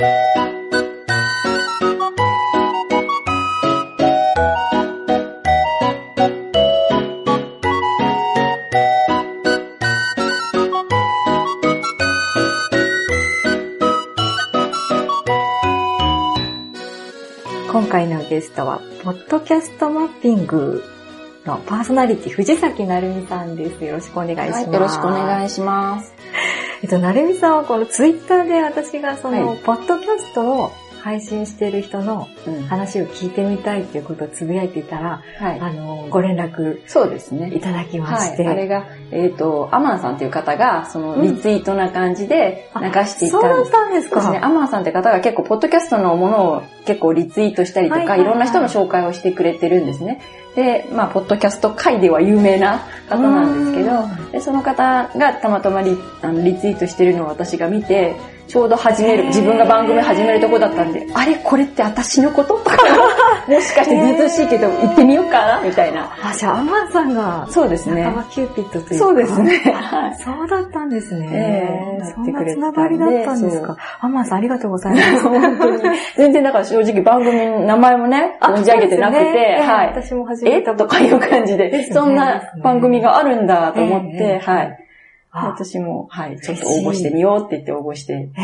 [0.00, 0.08] 今
[17.90, 20.82] 回のゲストは、ポッドキャストマッピング
[21.44, 23.84] のパーソナリティ、藤崎なるみさんです。
[23.84, 24.52] よろしくお願いします。
[24.52, 26.14] はい、よろしくお願いします。
[26.82, 29.58] えっと、なるみさんはこのツイッターで私がその、はい。
[29.58, 30.72] ポッドキャストを
[31.02, 35.60] 配信している人のうん話を聞いてみたいっていうことをつぶやいていたら、はい。
[35.60, 37.54] あの、ご連絡そうですね。
[37.54, 38.28] いただきまはい。
[38.28, 38.46] して。
[38.46, 43.30] あれが、えっ、と、アマンさんという方が、その、うんリツイートな感じで流していたんです。
[43.30, 44.38] そうだったんですかですね。
[44.42, 50.20] アマンさんって方が結構、ポッドキャストのものを結構リツイートしたりとか、いはいはいはいろんな人の紹介をしてくれてるんですね。
[50.54, 58.16] で、まあ、ポッドキャスト界では有名な方なんですけど、で、その方がたまたまリあのリツイートしてるのを私が見て、
[58.50, 61.36] ちょうど始める、自分が番組始めるとこだったんで、あれ？
[61.36, 62.54] これって私のこと？
[62.58, 62.76] とか、
[63.46, 65.60] もしかしてずしいけど行ってみようかな？
[65.62, 66.10] みたいな。
[66.20, 68.02] あ、じゃあ、アマンさんが、そうですね。
[68.02, 68.94] 仲間キューピッドというか。
[68.96, 69.52] そうですね。
[69.72, 70.14] はい。
[70.16, 71.28] そうだったんですね。
[71.32, 73.76] ええそんなつながりだったんですか。
[74.00, 75.28] アマンさんありがとうございます。
[75.28, 75.78] 本当に。
[76.16, 79.86] 全然だから正直番組の名前もね、存じ上げてなくて、はい。
[79.94, 84.79] 私も初めてとかいう感じで、そんな番組があるんだと思って、ええはい。
[85.32, 88.40] あ私も、はい、ちょっと応募してみようって言って応募してみへて、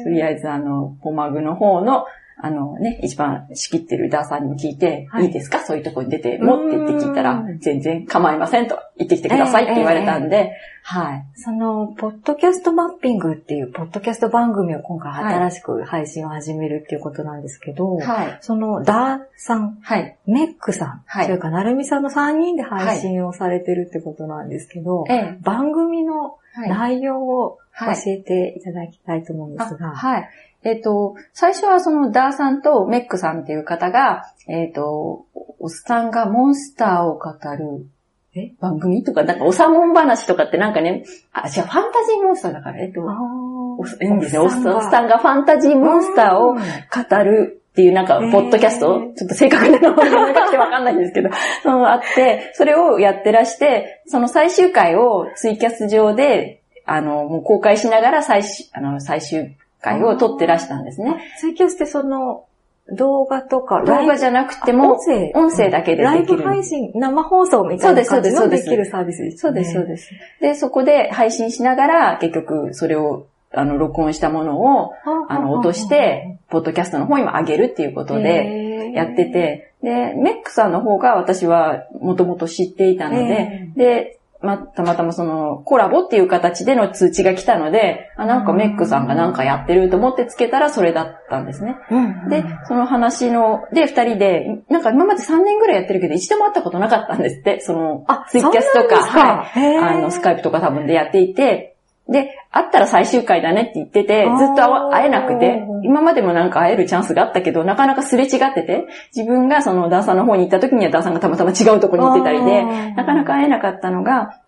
[0.00, 2.06] えとりあえずあの、ポマグの方の、
[2.42, 5.60] あのね、一番仕切ってるダーさんにも聞いて、はいい、いですか？
[5.60, 11.26] そういうとこに出てもって言って聞いたらうん、全然構いませんと言ってきてくださいって言われたんで、はい。
[11.34, 18.38] その、ポッドキャストマッピングっていう、ポッドキャスト番組を今回新しく配信を始めるっていうことなんですけど、はい。
[18.40, 20.16] その、ダーさん、はい。
[20.26, 25.38] メックさん、はいそれからなるみさんの3人で配信をされてるってことなんですけど、ええ。
[25.42, 26.68] 番組のはい。
[26.68, 30.28] 内容を教はいえていただきたいと思うんですが、あはい。
[30.62, 35.26] えっ、と、最初はそのダーさんとメックさんっていう方が、えっ、と、
[35.58, 37.86] おっさんがモンスターを語る
[38.34, 38.52] え？
[38.60, 44.38] 番組とか、なんかおさもん話とかってなんかね、あ、違う、ファンタジーモンスターだから、えっ、と、あおーいいんですね。
[44.38, 44.62] おっさん
[45.08, 45.18] が。
[45.18, 46.58] ファンタジーモンスターをうん。
[46.58, 51.30] 語るっていうなんか、ポッドキャスト、ちょっと正確な名前がなくてわかんないんですけど、
[51.62, 61.20] そのあって、それをやってらして、その最終回をツイキャス上で、あの、もう公開しながら最終、あの、最終回を撮ってらしたんですね。
[61.38, 62.44] ツイキャスってその、
[62.92, 66.38] 動画とか、動画じゃなくても、音声音声だけでライできる。
[66.38, 69.88] ブ配信、生放送みたいな感じのできるサービスですそうです、そうす。
[69.88, 70.10] です。
[70.40, 74.92] で、そこで配信しながら、結局、それを、あの、録音したものを、
[75.28, 91.76] あの、落として、ポッドキャストの方にも上げるっていうことで、でやって、て、で、メックさんの方が私はもともと知っていたので、で、ま、たまたまそのコラボっていう形での通知が来たので、あ、なんかメックさんがなんかやってると思ってつけたらそれだったんですね。
[91.90, 92.28] うん。
[92.30, 99.74] で、その話の、で、二人で、なんか今まで3年ぐらいやってるけど、一度も会ったことなかったんですって、その、あツイキャスとか、はい。
[99.74, 101.69] いあの、スカイプとか多分でやっていて、
[102.10, 114.40] で、会ったら最終回だねって言ってて、ずっと会えなくて、今までもなんか会えるチャンスがあったけど、なかなかすれ違ってて、自分がそのダーさんの方に行った時にはダーさんがたまたま違うとこに行ってたりで、なかなか会えなかったのが、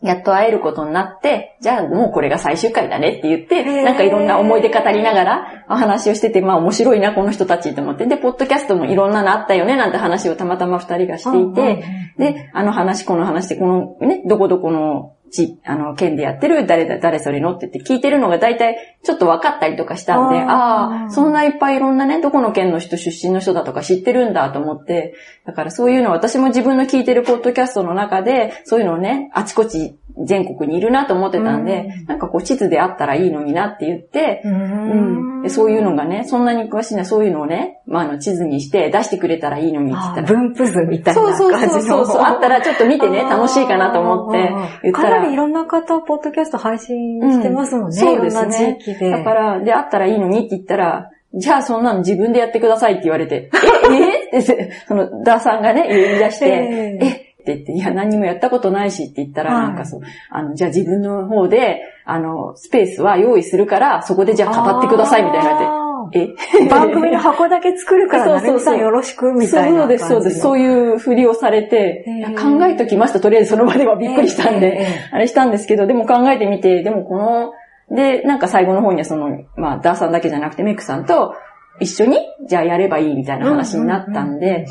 [0.00, 8.06] やっと会えることになって、じゃあもうこれが最終回だねって言って、なんかいろんな思い出語りながらお話をしてて、まあ面白いな、この人たちと思って。
[8.06, 11.84] で、ポッドキャストもいろんなのあったよね、なんて話をたまたま二人がしていて、
[12.16, 13.66] で、あの話、この話で、こ
[14.00, 25.14] のね、どこどこの地、あの、県でやってる誰だ、誰それのって言って聞いてるのが大体ちょっと分かったりとかしたんで、あーああ、そんないっぱいいろんなね、どこの県の人出身の人だとか知ってるんだと思って、
[25.46, 41.72] だからそういうの私も自分の聞いてるポッドキャストの中で、そういうのをね、あちこち全国にいるなと思ってたんで、うんなんかこう地図であったらいいのになって言って、ううんん、でそういうのがね、そんなに詳しいな、そういうのをね、まあ、あの地図にして出してくれたらいいのにって言ったら、あ分布図みたいなそう感じの。
[41.72, 42.22] そうそうそう。
[42.22, 44.50] あったらちょっと見てね、楽しいかなと思って
[44.82, 45.02] 言った。
[45.02, 48.00] からなりいろんな方、ポッドキャスト配信してますもんね。
[48.00, 48.16] うん。
[48.16, 48.78] そうですね。
[49.10, 53.50] だから、で、あったらいいのにって言ったら、じゃあそんなの自分でやってくださいって言われて、
[54.32, 54.40] え、え？
[54.40, 57.06] って、その、ダーさんがね、言い出して、ええ。
[57.06, 59.62] って言って、いや、何にもやったことないしって言ったら、はい。
[59.68, 60.00] なんかそう、
[60.30, 66.34] あの、じゃあ自分の方で、あの、スペースは用意するから、そこでじゃあ語ってくださいみたいなえ？
[66.68, 70.40] 番組の箱だけ作るから、なるみさんよろしく、みたいなそうです、そうです。
[70.40, 72.04] そういいうふりをされて、
[72.36, 73.20] 考えときました。
[73.20, 77.52] とりあえずその場ではびっくりしたんで、あれしたんですけど、でも考えてみて、でもこの、
[77.90, 81.34] で、なんか最後の方にはその、まあ、ダーさんだけじゃなくてメイクさんと
[81.80, 84.66] 一緒に、じゃあやればいいみたいな話になったんで、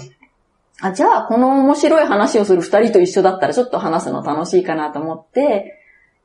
[0.81, 5.73] あ、じゃあこの面白い話をする二人と一緒だったらちょっと話すの楽しいかなと思って、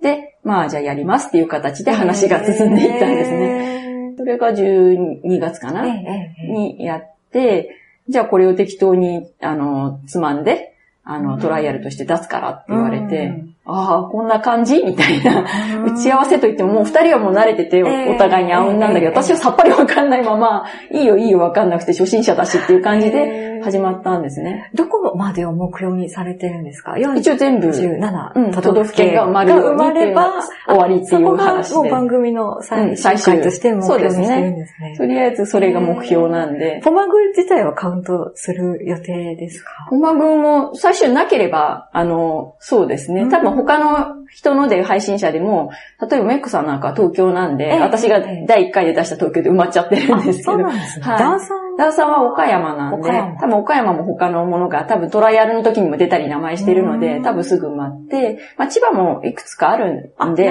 [0.02, 3.81] で、まあじゃあやりますっていう形で話が進んでいったんですね。
[4.24, 7.76] ねそれが12月かな、にやって、
[8.08, 10.74] じゃあこれを適当に、あの、つまんで、
[11.04, 14.82] あの、トライアルとして出すからって言われて、ああ、こんな感じ？
[14.82, 15.44] みたいな。
[15.84, 24.70] 打ち合わせといっても、もう二人はもう慣れてて、お互いに合うんなんだけど、私はさっぱりわかんないまま、いいよいいよわかんなくて初心者だしっていう感じで始まったんですね。
[24.74, 26.96] どこまでを目標にされてるんですか？
[26.98, 31.74] 一応全部、17都道府県が埋まるように埋まれば終わりっていう話で。
[31.76, 34.94] もう番組の最終回として目標にしてるんですね。
[34.96, 36.80] とりあえずそれが目標なんで。
[36.84, 39.70] ポマグ自体はカウントする予定ですか？
[39.90, 43.28] ポマグも最終なければ、あの、そうですね。
[43.30, 45.70] 多分他の人ので配信者でも、
[46.00, 50.52] 例えばメックさんなんか東京なんで、私が第1回で出した東京で埋まっちゃってるんですけど。
[50.52, 51.06] そうなんですね。
[51.06, 60.44] はい、ダンさんダンさんは岡山なんで、多分岡山も他のものが多分トライアルの時にも出たり名前してるので、多分すぐ埋まって、まあ千葉もいくつかあるんで、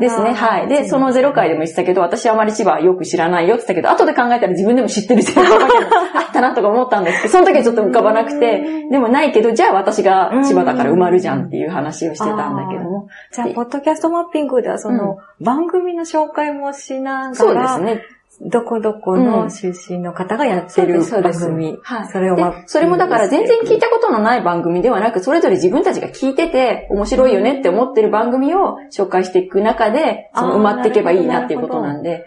[0.00, 0.32] ですね。
[0.32, 0.68] はい。
[0.68, 13.08] で、そのゼロ回でも言ってたけど、私あまり千葉よく知らないよって言ったけど、後で考えたら自分でも知ってるゼロ回あったなとか思ったんですけど、その時はちょっと浮かばなくて、でもないけど、じゃあ私が千葉だから埋まるじゃんっていう話をしてたんだけども。
[13.32, 18.02] じゃあ、ポッドキャストマッピングではその、番組の紹介もしながら、そうですね。
[18.40, 21.78] どこどこの出身の方がやってる番組。
[21.82, 22.08] はい。
[22.08, 32.26] それをそれもだから全然聞いたことのない番組ではなく、それぞれ自分たちが聞いてて面白いよねって思ってる番組を紹介していく中で、その埋まっていけばいいなっていうことなんで、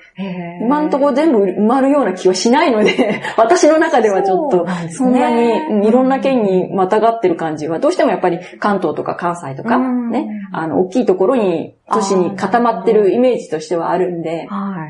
[0.62, 14.48] 今んとこ全部埋まるような気はしないので、 私の中ではちょっと、そんなにいろんな県にまたがってる感じは、どうしてもやっぱり関東とか関西とか、ね、あの、大きいところに都市に固まってるイメージとしてはあるんで、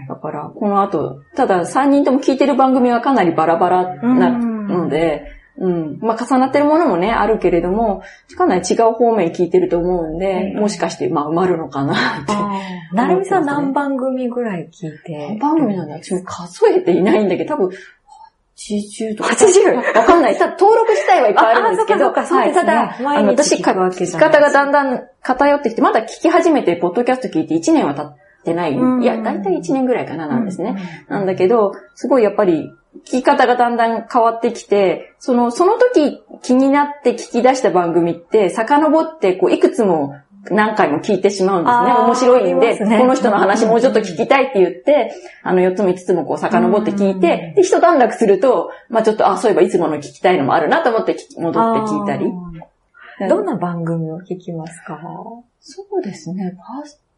[0.08, 5.98] だからこの後、ただ3人とも聞いてる番組はかなりバラバラなので、うん。
[6.02, 8.04] まあ、重なってるものもね、あるけれども、
[8.38, 12.34] かなり違う方面聞いてると思うんで、もしかして、まあ、埋まるのかなって。
[12.96, 15.18] なるみさん何番組ぐらい聞いて？
[15.30, 15.96] 何番組なんだ？
[15.96, 17.72] 私も数えていないんだけど、多分、
[18.56, 19.34] 80とか。
[19.34, 19.98] 80?
[19.98, 20.38] わかんない。
[20.38, 28.74] ただ登録自体はいっぱいあるんですけど、はい、ただ、あの、私、聞き方がだんだん偏ってきて、まだ聞き始めて、ポッドキャスト聞いて1年は経ってない。
[28.74, 31.06] いや、だいたい1年ぐらいかな、なんですね。
[31.08, 32.72] なんだけど、すごいやっぱり、
[33.06, 40.16] 聞き方がだんだん変わってきて、その、その時気になって聞き出した番組って、遡って、こう、いくつも
[40.50, 41.94] 何回も聞いてしまうんですね。
[42.06, 45.12] 面白いんで、ね、この人の話もうちょっと聞きたいって言って、
[45.44, 51.60] あの4つも5つもこう遡って聞いて、で、一段落すると、まあちょっと、あ、そういえばいつもの聞きたいのもあるなと思って戻って
[51.92, 52.32] 聞いたり。
[53.30, 55.00] どんな番組を聞きますか？
[55.60, 56.56] そうですね。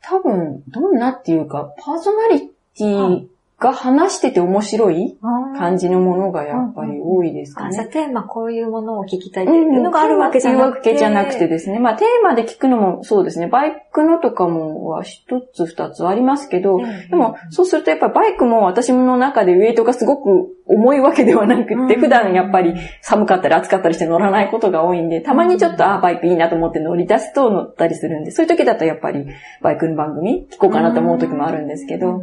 [0.01, 3.27] 多分、どんなっていうか、パーソナリティ
[3.59, 5.17] が話してて面白い
[5.57, 7.71] 感じのものがやっぱり多いですかね。
[7.73, 10.89] じゃあテーマこういうものを聞きたいっていうのがあるわけじゃなくて。
[10.89, 11.79] わけじゃなくてですね。
[11.79, 13.47] まあテーマで聞くのもそうですね。
[13.47, 16.79] バイクのとかもは一つ二つありますけど、
[17.09, 29.25] でもそうするとやっぱバイクも私の中でウェイトがすごく重いわけではなくって、普段やっぱり寒かったり暑かったりして乗らないことが多いんで、たまにちょっとあバイクいいなと思って乗り出すと乗ったりするんで、そういう時だとやっぱり
[29.61, 32.21] バイクの番組聞こうかなと思う時もあるんですけど、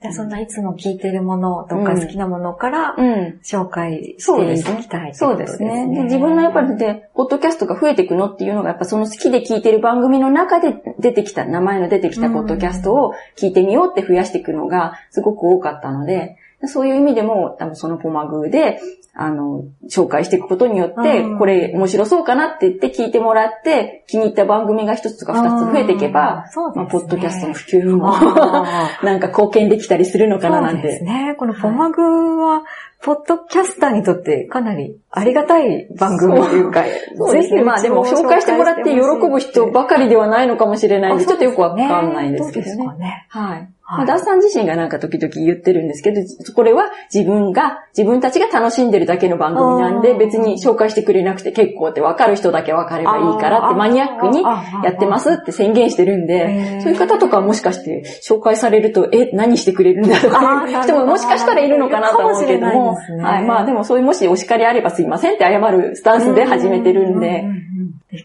[0.00, 2.96] じゃあそんないつも聞いてるものとか好きなものから
[3.42, 5.86] 紹介していきたい、そうですね。
[6.04, 18.80] 自分のやっぱりで、ポッドキャストが増えていくのっていうのが、やっぱその好きで聞いてる番組の中で出てきた、名前の出てきたポッドキャストを聞いてみようって増やしていくのがすごく多かったので、そういう意味でも、多分そのポマグで、
[19.20, 26.44] あの、紹介していくことによって、これ面白そうかなって言って聞いてもらって、気に入った番組が一つとか二つ増えていけば、
[26.76, 28.12] まあ、ポッドキャストの普及にも
[29.02, 30.82] なんか貢献できたりするのかななんて。
[30.82, 31.34] そうですね。
[31.36, 32.62] このポマグは、
[33.02, 43.26] ポッドキャスターにとってかなりありがたい番組というか、ぜひ、まあでも紹介してもらって喜ぶ人ばかりではないのかもしれないんで、ちょっとよくわかんないんですけどね。
[43.30, 43.68] はい。
[43.90, 46.20] はい、ダーさん自身がなんか時々言ってるんですけど、
[46.54, 67.46] これは自分が、自分たちが楽しんでるだけの番組なんで、別に紹介してくれなくて結構って分かる人だけ分かればいいからってマニアックにやってますって宣言してるんで、そういう方とかもしかして紹介されると、え、何してくれるんだとかいう人ももしかしたらいるのかなと思うけども、はい、まあでもそういうもしお叱りあればすいませんって謝るスタンスで始めてるんで、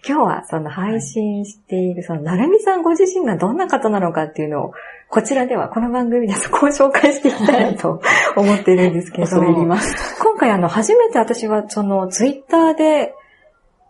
[0.07, 4.73] 今日はその配信している、その、なるみさんご自身がどんな方なのかっていうのを、
[5.13, 8.01] こちらでは、この番組でそこを 紹介していきたいなと
[8.35, 9.77] 思ってるんですけど、今
[10.39, 13.13] 回あの、初めて私はその、ツイッターで、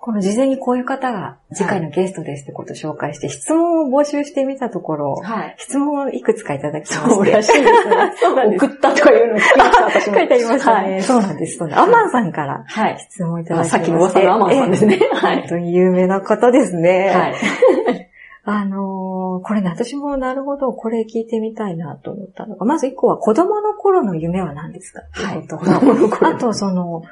[0.02, 7.10] この事前にこういう方が次回のゲストですってことを紹介して、質問を募集してみたところ、はい、質問をいくつかいただきまして。
[7.10, 8.14] そうらしいですね。
[8.18, 8.66] そうなんです。
[8.66, 10.18] 送ったとかいうのを聞きました、私も。
[10.18, 10.92] 書いてありましたね。
[10.92, 11.58] はい、そうなんです。
[11.58, 12.66] そうアマンさんから
[12.98, 13.78] 質問いただきまして。
[13.78, 15.00] さっきの噂のアマンさんですね。
[15.14, 15.40] はい。
[15.40, 17.14] 本当に有名な方ですね。
[17.16, 18.10] はい。
[18.46, 27.04] あのー、これね、私もなるほど、これ聞いてみたいなと思ったのが、まず一個は子供の頃の夢は何ですかはいとと、あとその、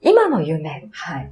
[0.00, 0.88] 今の夢。
[0.90, 1.30] はい。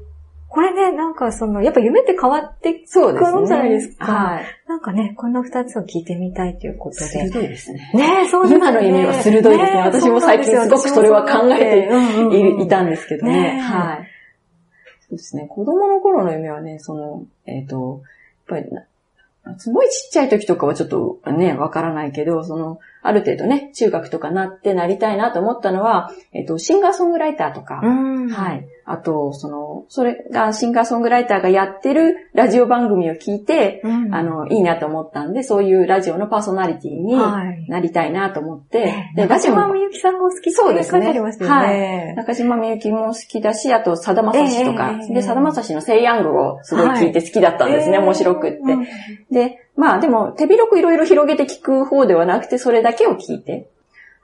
[0.50, 3.40] これね、なんかその、やっぱ夢って変わってくそうですね。
[3.40, 4.12] るじゃないですか。
[4.12, 4.44] はい。
[4.66, 7.06] なんかね、この二つを聞いてみたいということで。
[7.06, 7.92] 鋭いですね。
[7.94, 8.58] ねそうですね。
[8.58, 9.80] 今の夢は鋭いですね。
[9.80, 11.88] 私も最近すごくそれは考え
[12.30, 13.54] ていたんですけどね。
[13.54, 14.08] ねはい。
[15.08, 15.46] そうですね。
[15.48, 18.02] 子供の頃の夢はね、その、えっ、と、
[18.50, 18.82] やっぱりな、
[19.58, 28.28] すごいちっちゃい時とかはちょっとね、わからないけど、その、ある程度ね、中学とかなってなりたいなと思ったのは、えっ、と、シンガーソングライターとか、うん。
[28.28, 28.66] はい。
[28.90, 34.12] あと、その、それがシンガーソングライターがやってるラジオ番組を聞いて、うん。
[34.12, 37.66] あの、いいなと思ったんで、そういうラジオのパーソナリティにはい。
[37.68, 42.14] なりたいなと思って、で、ラジオも中島みゆきさんがお好きそうですね書いてありましたよね。
[42.16, 48.58] 中島みゆきも好きだし、あと、さだまさしとか、ええで、さだまさしのセイヤングをすごい聞いて好きだったんですね、はい面白くって。
[48.58, 48.86] うん
[49.30, 53.68] で、まあでも、手広くいろいろ広げて聞く方ではなくて、それだけを聞いて、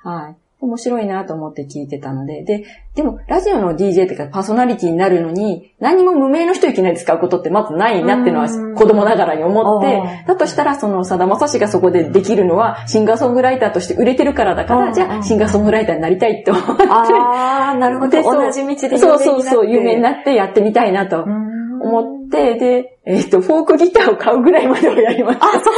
[0.02, 0.45] はい。
[0.58, 8.74] 面白いなと思って聞いてたので、で、でも、ラジオの DJ ってかパーソナリティになるのに、何も無名の人いきなり使うことってまずないなっていうのはうん。
[8.74, 18.10] 子供ながらに思ってだとしたら、その、さだまさしがそこでできるのは、シンガーソングライターとして売れてるからだから、うんじゃあ、シンガーソングライターになりたいって思って、あー、なるほど。
[18.10, 18.98] でそう同じ道で有名になって。
[18.98, 21.24] そうそうそう、有名になってやってみたいなと。
[21.24, 21.45] うん
[21.86, 25.46] 思って、で、えっ、と、フォークギターを買うぐらいまではやりました。
[25.46, 25.72] あ、そうなんで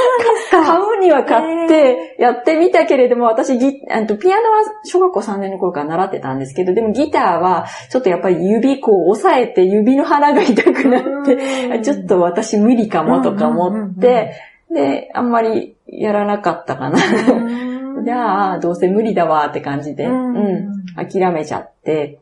[0.44, 0.64] すか。
[0.64, 14.34] 買うには買って、やってみたけれども、私ギ、あとピアノは小学校3年の頃から習ってたんですけど、でもギターは、ちょっとやっぱり指こう押さえて指の腹が痛くなって、あちょっと私無理かもとか思って、
[14.72, 16.98] で、あんまりやらなかったかな。
[16.98, 17.68] うん
[18.04, 20.36] じゃあ、どうせ無理だわって感じで、ううん
[20.70, 22.20] ん、諦めちゃって、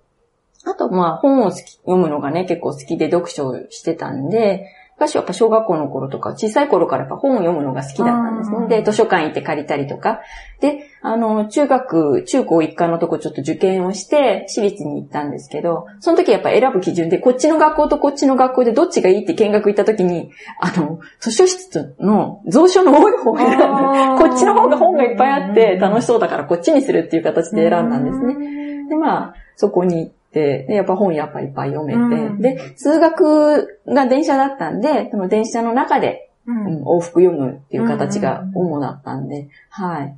[0.65, 4.67] あと、まあ、本を好き読むのがね、結構好きで読書をしてたんで、
[4.99, 8.79] 昔はやっぱ小学校の頃とか、小さい頃からやっぱ本を読むのが好きだったんですうんね。
[8.79, 10.21] で、図書館行って借りたりとか。
[10.61, 23.67] で、あの、中学、中高一貫のとこちょっと受験をして、私立に行ったんですけど、その時やっぱ選ぶ基準で、こっちの学校とこっちの学校でどっちがいいって見学行った時に、あの、図書室の蔵書の多い方を選んだ。
[24.15, 28.35] あーこっちの方が本がいっぱいあって楽しそうだからこっちにするっていう形で選んだんですね。
[28.35, 28.89] ね。
[28.89, 32.43] で、まあ、そこにで、やっぱ本やっぱいっぱい読めて、うん。
[32.43, 40.14] で、通学が電車だったんで、その電車の中で、ううんん往復読むっていう形が主だったんで、はい。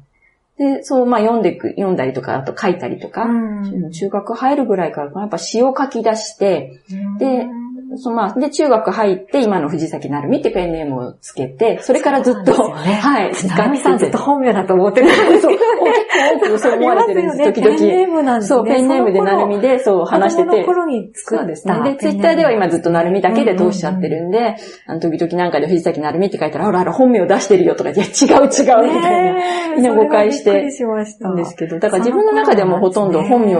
[0.58, 3.92] で、そう、まあ読んでく、読んだりとか、あと書いたりとか、うん。
[3.92, 6.80] 中学入るぐらいからやっぱ詩を書き出して、
[7.20, 7.46] で
[7.96, 17.78] そのまあ、で、中学入って、今の藤崎なるみってペンネームをつけて、それからずっと、ねはい、なるみさんずっと本名だと思ってる んですそう、結構多くそう思われてるんです、時々。
[17.78, 18.56] ペンネームなんですね。
[18.56, 20.48] そう、ペンネームでなるみで、そう、話してて。
[20.48, 21.74] 子供の頃に作ですね。
[21.82, 29.34] で、ツイッターでは今ずっとなるみだけで通しちゃってるんで、あの、時々なんかで藤崎なるみって書いたら、ほらほら、本名出してるよとか、いや、違う違う、みたいな。
[29.34, 33.54] ねみんな誤解してしましたんですけど、だから自分の中でもほとんど本名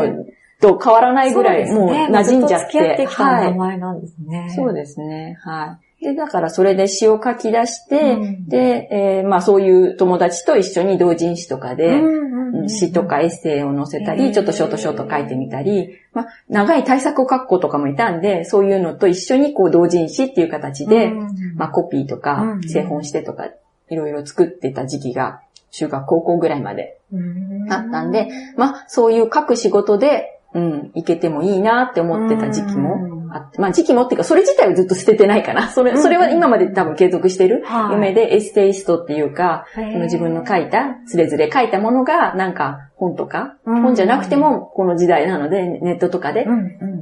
[0.60, 3.06] と変わらないぐらい、もう馴染んじゃっずと付き合ってて。
[3.06, 4.52] きた名前なんですね。
[4.54, 5.38] そうですね。
[5.42, 6.04] はい。
[6.04, 23.48] で、だからそれで詩を書き出して、うんで、えーまあそういう友達と一緒に同人誌とかで、うん詩とかエッセイを載せたり、ちょっとショートショート書いてみたり、まあ、長い対策を書く子とかもいたんで、そういうのと一緒にこう同人誌っていう形で、うんまあ、コピーとかう、ん製本してとか、
[23.90, 35.68] いろいろ作ってた時期が、中学高校ぐらいまでうんあったんで、まあ、そういう書く仕事で、うん、いけてもいいなって思ってた時期もあって、まあ時期もっていうか、それ自体をずっと捨ててないかな。
[35.68, 37.92] それ、それは今まで多分継続してるはい。
[37.92, 43.82] 夢でエッセイストっていうか、その自分の書いた、つれづれ書いたものが、なんか本とか、うん。
[43.82, 46.46] 本じゃなくてもこの時代なので、ネットとかで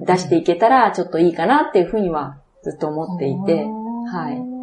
[0.06, 3.64] 出していけたらちょっといいかなっていうふうにはずっと思っていて、
[4.10, 4.55] はい。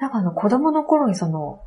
[0.00, 1.60] なんかあの子供の頃にその、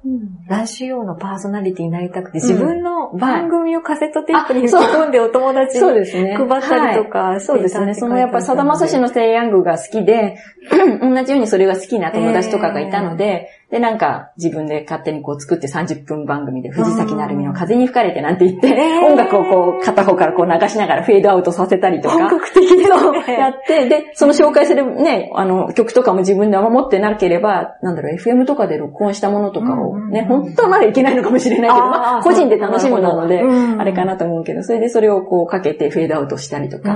[0.48, 6.36] ラジオのパーソナリティになりたくて、自分の番組をカセットテープにあそう吹き込んでお友達に。
[6.36, 7.94] 配ったりとかそうですね。
[7.94, 10.40] そのやっぱさだまさしののセイヤングが好きで、
[11.00, 19.04] 同じようにそれが好きな友達とかがいたので、で、なんか自分で勝手にこう作って30分番組で藤崎なるみの風に吹かれてなんて言って、えー。
[19.04, 22.30] 音楽をこう片方からこう流しながらフェードアウトさせたりとか。
[22.30, 23.34] 本格的でね。
[23.36, 33.82] やって、で、その紹介するね、あの、曲とかも自分で守ってなければ、なんだろう、FM とかで録音したものとかをね、本当はまだいけないのかもしれないけど、まあ、個人で楽しむなので、うん。
[33.82, 36.96] あれかなと思うけど、それでそれをこうかけてフェードアウトしたりとか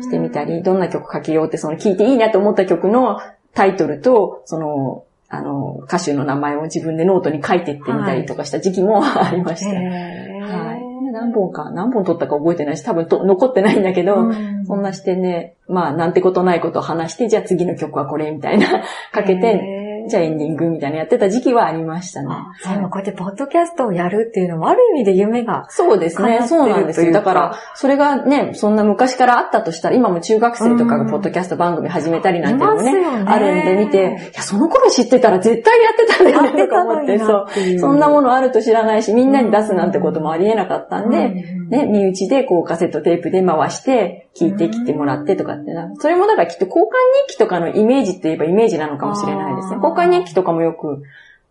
[0.00, 3.20] してみたり、どんな曲かけようって、その聴いていいなと思った曲の
[3.52, 9.76] タイトルと、その、あの、歌手の名前を自分でノートに書いてってみたりとかした時期も ありました。
[9.76, 10.88] はい。
[11.12, 18.66] 何本か、何本録ったか覚えてないし、多分と残ってないんだけど、うんそんなしてね、まあ、なんてことないことを話して、じゃあ次の曲はこれみたいな、
[19.12, 22.28] かけて、じゃあエンディングみたいなやってた時期はありましたね。
[22.64, 25.66] でもこうやってポッドキャストをやるっていうのもある意味で夢が。
[25.70, 26.46] そうですね。
[26.46, 27.12] そうなんですよ。
[27.12, 37.46] だから、それがね、そんな昔からあったとしたら、今も中学生とかがポッドキャスト番組始めたりなんていうのもね、ねあるんで見て、いや、その頃知ってたら絶対やってたんだよねとか思って、そう。
[37.78, 45.90] そんなものあると知らないし、みんなに出すなんてこともありえなかったんで、ね、身内でこうカセットテープで回して、聞いてきてもらってとかってな。
[45.98, 46.86] それもだからきっと交換
[47.28, 49.76] 日記とかのイメージって言えばイメージなのかもしれないですね。
[49.76, 51.02] 交換日記とかもよく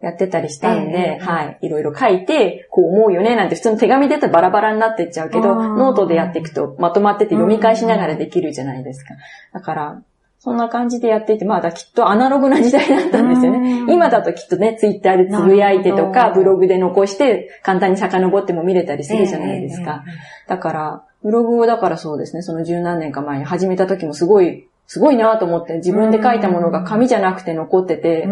[0.01, 1.57] やってたりしたんで、はい。
[1.61, 9.15] いろいろ書いて、こう思うよね、なんて普通の手紙だったらバラバラになってっちゃうけど、ノートでやっていくとまとまってて読み返しながらできるじゃないですか。
[9.53, 10.01] だから、
[10.47, 13.83] そんな感じでやっていて、まあだきっとアナログな時代だったんですよね。
[13.93, 20.05] 今だときっとね、ツイッターでつぶやいてとか、ブログで残して、簡単に遡っても見れたりするじゃないですか。
[20.47, 28.25] だから、ブログをだからそうですね、その十何年か前に始めた時もすごいすごいなと思って、自分で書いたものが紙じゃなくて残ってて、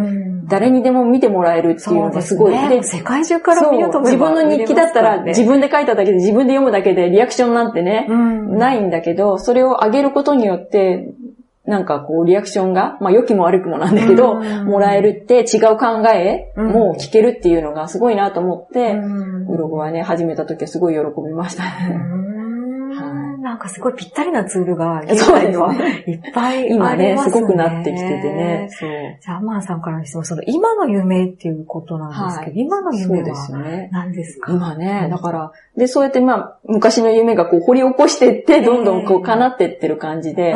[0.48, 2.53] 誰にでも見てもらえるっていうのがすごい。
[2.53, 11.13] で、ね、世界中から見ようと自分の日記だったら、自分で書いただけで自分で読むだけでリアクションなんてね、ないんだけど、それを上げることによって、
[11.65, 18.95] なんかこうリアクションが、まあ良きも悪くもなんだけど、もらえるって違う考えも聞けるっていうのがすごいなと思って、
[19.48, 22.35] ブログはね、始めた時はすごい喜びましたね。
[23.46, 25.72] なんかすごいぴったりなツールが現在には
[26.08, 27.12] いっぱいありますね。
[27.12, 28.70] 今ね、すごくなってきててね。
[28.72, 28.90] そう。
[29.22, 34.52] じゃあ、アマンさんからしても、その今の夢っていうことなんですけど、はい、今の夢は何ですか？
[34.52, 40.56] 今ね、だから、で、そうやってまあ、昔の夢がこう掘り起こしていって、どんどんこう叶ってってる感じで、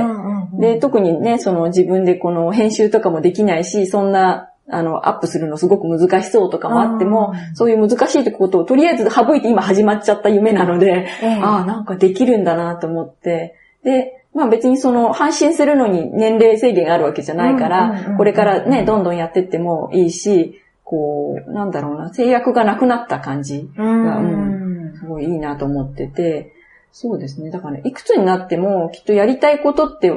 [0.60, 23.84] で、特にね、その自分でこの編集とかもできないし、そんなあの、アップするのすごく難しそうとかもあっても、そういう難しいってことをとりあえず省いて今始まっちゃった夢なので、えー、ああ、なんかできるんだなと思って、で、まあ別にその配信するのに年齢制限があるわけじゃないから、これからね、どんどんやってってもいいし、こう、なんだろうな、制約がなくなった感じが、
[24.18, 26.54] うん、すごいいいなと思ってて、
[26.92, 27.52] そうですね。
[27.52, 30.12] だから、ね、いくつになってもきっとやりたいことって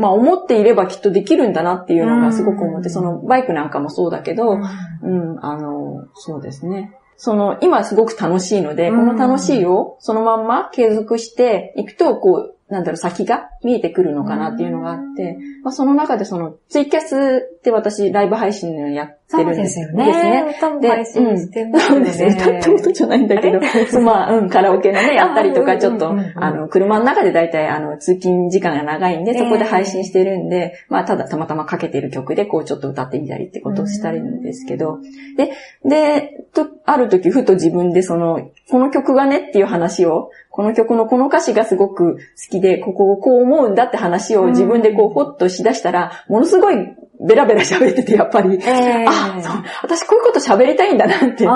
[0.00, 4.58] まあ思っていればきっとできるんだなっていうのがすごく思って、そのバイクなんかもそうだけど、
[5.02, 6.92] うん、あの、そうですね。
[7.16, 20.06] その、今すごく楽しいので、この楽しいをそのまんま継続していくと、こう、なんだろう、先が見えてくるのかなっていうのがあって、まあ、その中でその、ツイキャスって私、ライブ配信やってるんですよね。
[20.06, 20.54] ですね。
[20.58, 21.96] 歌も配信してますね。
[21.96, 22.34] そうですね。
[22.34, 23.60] 歌ってことじゃないんだけど、
[24.00, 34.98] まあ、うん、カラオケのね、やったりとか、ちょっと、あの、車の中でだいたい、あの、通勤時間が長いんで、そこで配信してるんで、まあ、ただたまたまかけてる曲で、こう、ちょっと歌ってみたりってことをしたりんですけど、
[35.36, 35.52] で、
[35.84, 46.76] で、と、ある時、ふと自分でその、この曲がねっていう話を、この曲のこの歌詞がすごく好きで、ここをこう思うんだって話を自分でこう、ほっとしだしたら、ものすごい
[47.20, 51.46] ベラベラ喋ってて、やっぱり、えー、あそう、私こういうこと喋りたいんだなって、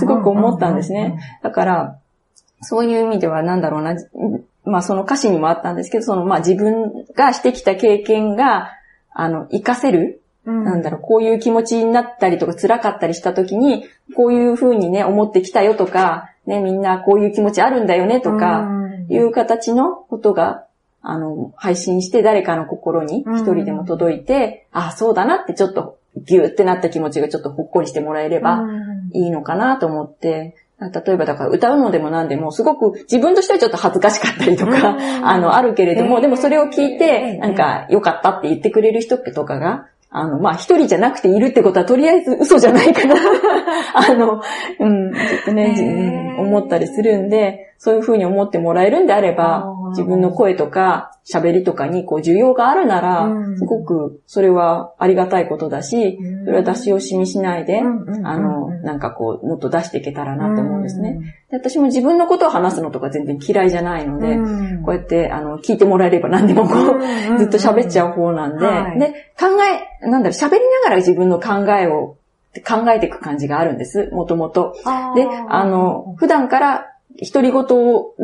[0.00, 1.20] すごく思ったんですね。
[1.44, 1.98] だから、
[2.60, 3.94] そういう意味ではなんだろうな、
[4.64, 8.72] まあその歌詞にもあったんですけど、そのまあ自分がしてきた経験が、
[9.12, 18.68] あの、活かせるうん、なんだろう、こういう気持ちになったりとか辛かったりした時に、こういう風にね、思ってきたよとか、ね、みんなこういう気持ちあるんだよねとか、
[19.08, 20.64] いう形のことが、
[21.02, 28.64] あの、配信して誰かの心に一人でも届いて、ああ、そうだなってちょっとギューってなった気持ちがちょっとほっこりしてもらえれば
[29.12, 43.14] いいのかなと思って、例えばだから歌うのでも何でもすごく自分としてはちょっと恥ずかしかったりとか、あの、あるけれども、でもそれを聞いて、なんか良かったって言ってくれる人とかがあの、まあ、一人じゃなくているってことはとりあえず嘘じゃないかな。
[43.94, 44.42] あの、
[44.80, 61.18] うん、ちょっとね、思ったりするんで、そういうふうに思ってもらえるんであれば、自分の声とか喋りとかにこう需要があるなら、すごくそれはありがたいことだし、それは出し惜しみしないで、あの、なんかこう、もっと出していけたらなって思うんですね。
[61.50, 64.36] で私も自分のことを話すのとか全然嫌いじゃないので、
[64.84, 69.46] こうやってあの聞いてもらえれば何でもこう、ずっと喋っちゃう方なんで、で、考
[70.02, 72.16] え、なんだろう、喋りながら自分の考えを
[72.66, 74.74] 考えていく感じがあるんです、もともと。
[75.14, 76.86] で、あの、普段から
[77.26, 77.64] 独り言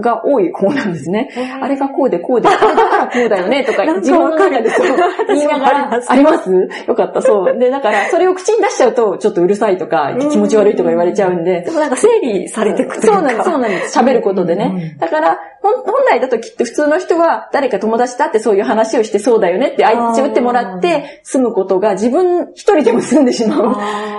[0.03, 1.31] が多い子なんですね。
[1.61, 4.87] あれがこうでこうで、あれだからこうだよねとか 自分の中でそう
[5.29, 6.51] 言いながら、あります？
[6.87, 7.59] よかった、そう。
[7.59, 11.63] で、だからそれを口に出しちゃうと、ちょっとうるさいとか、気持ち悪いとか言われちゃうんで。
[11.63, 13.19] でもなんか整理されていくというか。
[13.19, 13.99] そうなんです、そうなんです。
[13.99, 14.97] 喋ることでね。
[14.99, 15.75] だから、本
[16.09, 23.59] 来だときっと普通の人は、誰か友達だってそういう話をしてそうだよねって相手打ってもらって済むことが自分一人でも済んでしま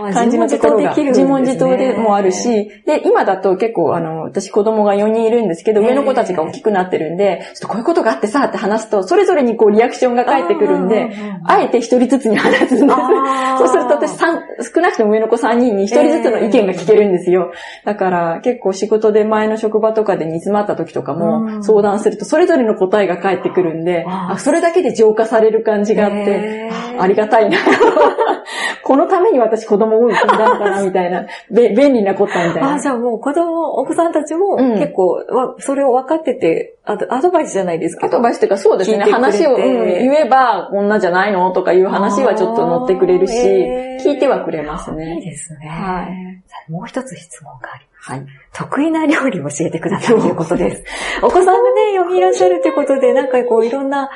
[0.10, 0.94] う感じのところが。
[0.96, 13.00] 自問自答でもあるし、で、今だと結構、あの、私子供が4人いるんですけど、上の子たちが大きくなってるんで、ちょっとこういうことがあってさって話すと、それぞれにこうリアクションが返ってくるんで、あえて一人ずつに話すんです。
[13.58, 17.52] そうすると私少なくとも上の子3人に一人ずつの意見が聞けるんですよ。
[17.86, 27.58] だから結構仕事で前の職場とかで煮詰まった時とかも相談すると、それぞれの答えが返ってくるんで、あそれだけで浄化される感じがあって、ありがたいな。
[28.84, 31.26] このために私子供を産んだのかな、みたいな。
[31.52, 32.76] べ、便利なことみたいな。
[32.76, 38.08] あ、じゃあもう子供、奥さんたちも結構、うん、それを分かってて、アドバイスじゃないですけど。
[38.08, 39.04] アドバイスっていうかそうですね。
[39.06, 45.16] 話を、うん、言えば、こんなじゃないのとかいう話はちょっと乗ってくれるし、聞いてはくれますね。
[45.16, 45.68] いいですね。
[45.68, 46.72] はい。
[46.72, 47.97] もう一つ質問があります。
[48.00, 48.26] はい。
[48.54, 50.84] 得意な料理を教えてくださいということです。
[51.22, 54.10] お子さんがね、4人いらっしゃるということで、なんかこういろんな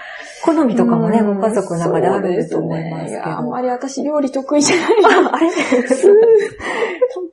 [0.44, 3.24] 好みとかもね、ご家族の中であると思いますけど。
[3.28, 5.26] あんまり私料理得意じゃない。
[5.26, 5.50] あ、あれ？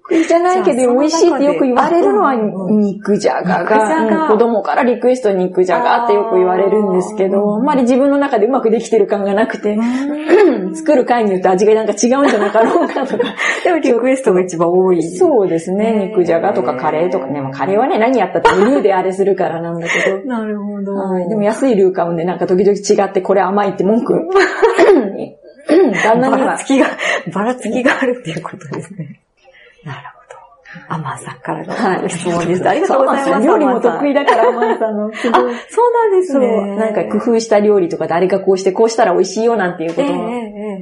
[0.09, 9.79] 得意じゃないけど、美味しいってよく言われるのは肉じゃがが、子供からリクエスト肉じゃがってよく言われるんですけど、あんまり自分の中でうまくできてる感がなくて、
[10.75, 13.25] 作る回によって味がなんか違うんじゃなかろうかとか。
[13.65, 15.03] でもリクエストが一番多い。
[15.03, 20.19] そうですね、肉じゃがとかカレーとかね、まあ、カレーはね、何やったってルーであれするからなんだけど。
[20.27, 20.95] なるほど。
[20.95, 21.29] はい。
[21.29, 24.15] でも安いルー買うんで、なんか時々違ってこれ甘いって文句。
[26.03, 26.39] 旦那には。
[26.39, 26.87] ばらつきが、
[27.33, 29.21] ばらつきがあるっていうことですね。
[29.85, 30.18] なるほど。
[30.89, 31.65] アマンさんから
[32.03, 32.63] の質問です。
[32.69, 33.47] ありがとうございます。
[33.47, 35.07] 料理も得意だから、アマンさんの。
[35.07, 36.77] あ、そうなんですね。
[36.77, 40.15] なんか工夫した料理とか誰がこうしてこうしたら美味しいよなんていうことを、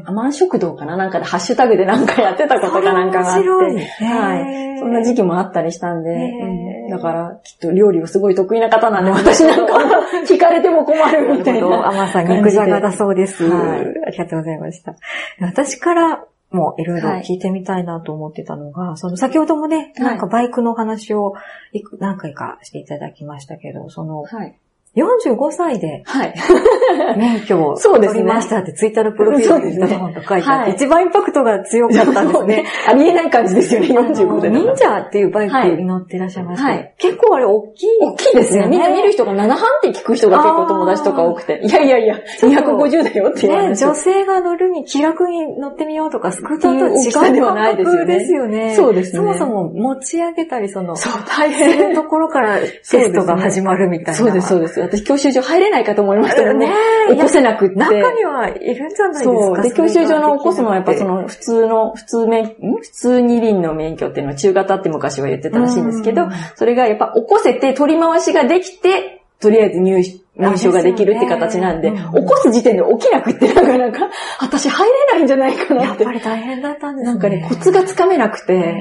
[0.06, 3.48] アマン食堂かななんかでハッシュタグでなんかやってたことかなんかがあって。
[4.04, 4.66] はい。
[4.78, 6.32] そんな時期もあったりしたんで、
[6.90, 9.74] だからきっと料理をすごい得意な方なんで、私なんか
[10.28, 11.88] 聞かれても困るみたいな。
[11.88, 13.44] アマンさん肉じゃがだそうです。
[13.44, 14.94] ありがとうございました。
[15.40, 21.34] 私からもいろいろ聞いてみたいなと思ってたのが、はい、その先ほどもね、なんかバイクの話を
[21.98, 24.58] 何回かしていただきましたけど、その、はい、
[24.96, 26.34] 45歳で、はい。
[27.16, 32.64] 免許を取りましたってツイッターのプロフィールにドンと書いてあって、一番インパクトが強かったんですね。
[32.88, 34.50] ありえない感じですよね、45で。
[34.50, 36.68] 忍者っていうバイクに乗ってらっしゃいました。
[36.68, 36.94] はい。
[36.98, 37.86] 結構あれ大きい。
[38.00, 38.66] 大きいですね。
[38.68, 41.60] みんな見る人が7半って聞く人が結構友達とか多くて。
[41.62, 43.74] いやいやいや、250だよって言われて。
[43.76, 48.18] 女性が乗るに気楽に乗ってみようとか、スクーターと違うではないですよね。
[48.18, 48.74] ですよね。
[48.74, 49.18] そうですね。
[49.18, 51.94] そもそも持ち上げたり、その、そう、大変。
[51.94, 54.14] ところからテストが始まるみたいな。
[54.14, 54.85] そうです、そうです。
[54.86, 56.72] 私、教習所入れれないかと思いましたよね。
[57.08, 57.76] 起こせなくって。
[57.76, 59.62] 中にはいるんじゃないですかそう。
[59.62, 70.02] で、教習所の起こすのはやっぱその普通の、普通免、普通二輪の免許っていうのは中型って昔は言ってたらしいんですけど、それがやっぱ起こせて取り回しができて、とりあえず入
[70.38, 74.08] 入賞ができるって形なんで、起こす時点で起きなくって、なかなか、
[74.40, 75.92] 私入れないんじゃないかな。
[75.94, 76.04] って。
[76.04, 77.12] やっぱり大変だったんですね。
[77.12, 78.74] なんかね、コツがつかめなくて、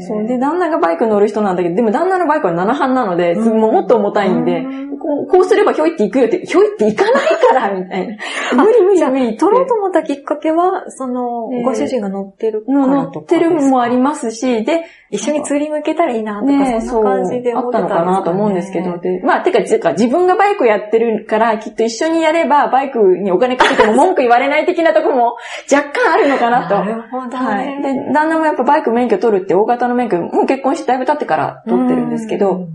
[0.00, 0.26] そう。
[0.26, 4.64] で、旦那がバイク乗る人なんだけど、でも旦那のバイクは7班なので、もっと重たいんで、
[5.02, 8.16] こうこうすればひょいって行くよって、ひょいって行かないから、みたいな。
[8.64, 9.36] 無理無理無理。
[9.36, 19.60] 取ろうと思ったきっかけは、その、ご主人が乗ってるから乗ってるもありますし、で、一緒にツーリング行けたらいいなとか、ね、そんな感じで思ってたあったのかなと思うんですけど、で、まあ、てか
[19.92, 25.36] 自分がバイクやってるから、きっと一緒にやれば、バイクにお金かけても文句言われない的なとこも
[25.70, 26.74] 若干あるのかなと。
[26.76, 27.82] なるほど、はい。
[27.82, 32.68] で、旦那もやっぱバイク免許取るって大型の免許、もう結婚してだいぶ経ってから取ってるんですけど、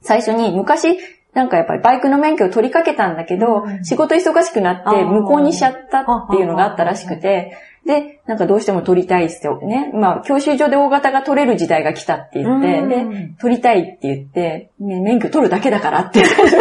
[0.00, 0.98] 最初に昔、
[1.32, 9.90] なんかやっぱりバイクの免許を取りかけたんだけど、仕事忙しくなって無効にしちゃったっていうのがあったらしくて、で、なんかどうしても取りたいっすよね。
[9.92, 16.56] まあ、教習所で大型が取れる時代が来たって言って、で、取りたいって言って、ね、免許取るだけだからって言われて、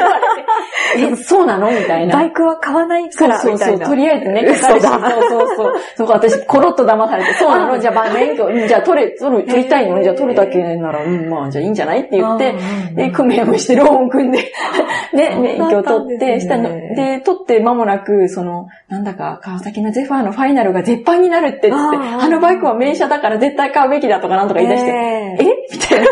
[0.98, 1.72] え、そうなの？
[1.72, 2.14] みたいな。
[2.16, 3.80] バイクは買わないからそうそう。
[3.80, 4.56] とりあえずね。
[4.56, 5.00] そうそう
[5.56, 5.74] そう。
[5.98, 7.80] そこ私、コロッと騙されて、そうなの？
[7.80, 10.02] じゃあ、免許、じゃあ取れ、取る、取りたいの？
[10.04, 12.02] じゃあ取るだけなら、うん、まあ、じゃあいいんじゃない？
[12.02, 12.56] って言って、
[12.96, 14.52] で、組合もしてローン組んで、
[15.14, 25.38] で、免許取って、したの、で、取って間もなく、その、なんだか、川崎のゼファーのファイナルが絶版になるって言って、あのバイクは名車だから絶対買うべきだとかなんとか言い出して、え
[25.72, 26.08] みたいな。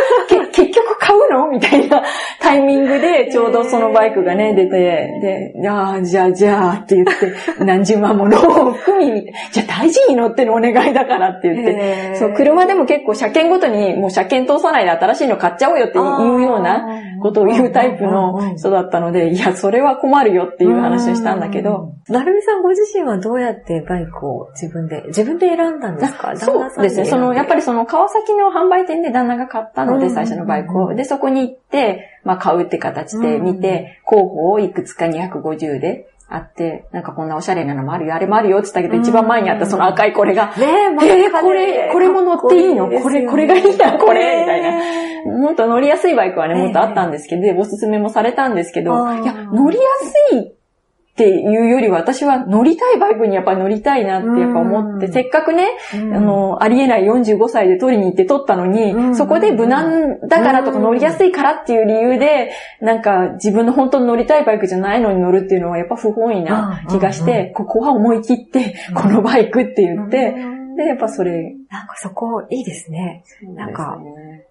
[0.51, 2.03] 結局買うのみたいな
[2.39, 16.03] タイミングで、ちょうどそのバイクがね、出て、で、ああ、じゃあ、じゃあ、って言って、 何十万もローンを組み、じゃあ大事に乗ってるお願いだからって言って、そう、車でも結構車検ごとに、もう車検通さないで新しいの買っちゃおうよっていう
[16.41, 16.85] ような
[17.21, 21.91] ことを言うタイプの人だったので、いや、それは困るよっていう話をしたんだけど。
[22.09, 26.35] なるみさんご自身はどうやってバイクを自分で、自分で選んだんですか？
[26.35, 27.05] そうですね。
[27.05, 30.93] その、やっぱりその川崎の販売店で旦那が買ったので、最初のバイクを。
[30.95, 42.87] で、そこに行って、まあ買うって形で見て、候補をいくつか250であって、なんかこんなおしゃれなのもあるよ、あれもあるよって言ったけど、一番前にあったその赤いこれが、えー、これ、これも乗っていいの？
[43.01, 45.37] これ、これがいいな、これみたいな。
[45.37, 49.83] もっと乗りやすいバイクはね、もっとあったんですけど、おすすめもされたんですけど、いや、乗りや
[50.29, 50.53] すい
[51.11, 70.33] っていうよりは、私は乗りたいバイクにやっぱり乗りたいなってやっぱ思って、せっかくね、あの、ありえない45歳で取りに行って取ったのに、そこで無難だからとか乗りやすいからっていう理由で、なんか自分の本当に乗りたいバイクじゃないのに乗るっていうのはやっぱ不本意な気がして、ここは思い切って、このバイクって言って、
[70.77, 71.55] で、やっぱそれ。
[71.71, 73.23] なんかそこいいですね。
[73.55, 73.97] なんか、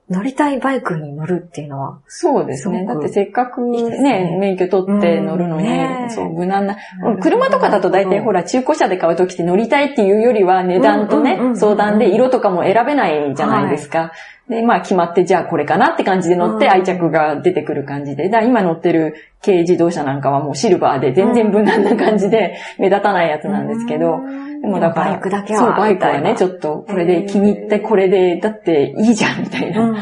[0.08, 1.98] 乗りたいバイクに乗るっていうのは。
[2.06, 2.86] そうですね。
[2.86, 5.68] だってせっかくね、免許取って乗るのに、
[6.08, 6.76] そう、無難な。
[7.20, 14.12] 車とかだと大体ほら、中古車で買うときって乗りたいっていうよりは値段とね、相談で色とかも選べないじゃないですか。
[14.48, 18.30] で、まあ決まって、じゃあこれかなって感じで乗って愛着が出てくる感じで。
[18.30, 24.20] だ今乗ってる軽自動車なんかはもうシルバーで全然無難な感じで目立たないやつなんですけど、
[24.60, 25.60] でもだから、バイクだけは。
[25.60, 29.94] そう、バイクはね、ちょっとこれで気に入ってこれで、だっていいじゃんみたいな。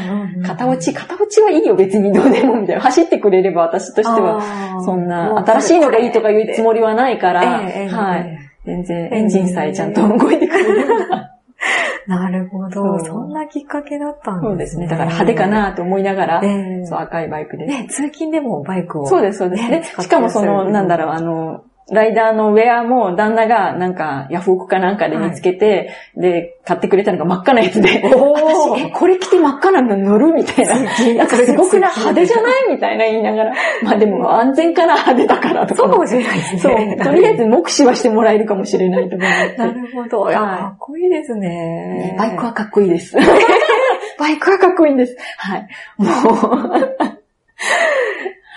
[0.47, 2.83] 片落ち、片落ちはいいよ別にどうでもみたいな。
[2.83, 8.38] 走ってくれれば私としては、そんな新しいのがいいとかいうつもりはないから、はい。
[8.64, 10.87] 全然エンジンさえちゃんと動いてくれる
[12.07, 12.99] なるほど。
[13.05, 14.49] そんなきっかけだったんですね。
[14.49, 14.87] そうですね。
[14.87, 16.42] だから派手かなと思いながら、
[16.85, 17.66] そう、赤いバイクで。
[17.66, 19.07] ね、通勤でもバイクを。
[19.07, 19.68] そうです、そうです。
[19.68, 30.74] ね、しかもその、なんだろう、あの、ライダーのウェアも旦那がなんかヤフオクかなんかで見つけて、はい、で、買ってくれたのが真っ赤なやつで、私、え、これ着て真っ赤なの乗るみたいな。
[31.14, 33.55] なんかすごくな派手じゃないみたいな言いながら。
[33.83, 35.83] まあでも安全かな派手だからとか。
[35.83, 36.61] そうかもしれないですね。
[36.61, 37.05] そう。
[37.05, 39.57] とりあえず目視はしてもらえるかもしれないと思って。
[39.57, 40.24] なるほど。
[40.27, 42.16] かっこいいですね。
[42.18, 43.16] バイクはかっこいいです。
[44.18, 45.16] バイクはかっこいいんです。
[45.38, 45.68] はい。
[45.96, 47.18] もう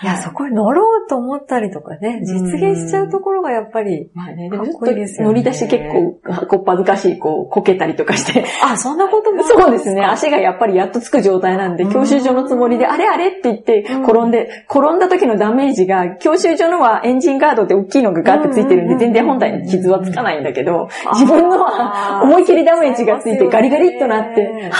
[0.02, 8.44] いや、そこに乗ろうと思ったりとかね、実現しちゃうところがやっぱり、まあね、でもちょっと乗り出し結構、こっぱずかしい、こう、こけたりとかして。
[8.64, 10.04] あ、そんなこともそうですね。
[10.04, 24.72] 足がやっぱりやっとつく状態なんで、教習所のつもりで、あれあれって言って転んで、転んだ時のダメージが、教習所のはエンジンガードって大きいのがガーってついてるんで、全然本体に傷はつかないんだけど、自分のは思い切りダメージがついてガリガリっとなって、はぁー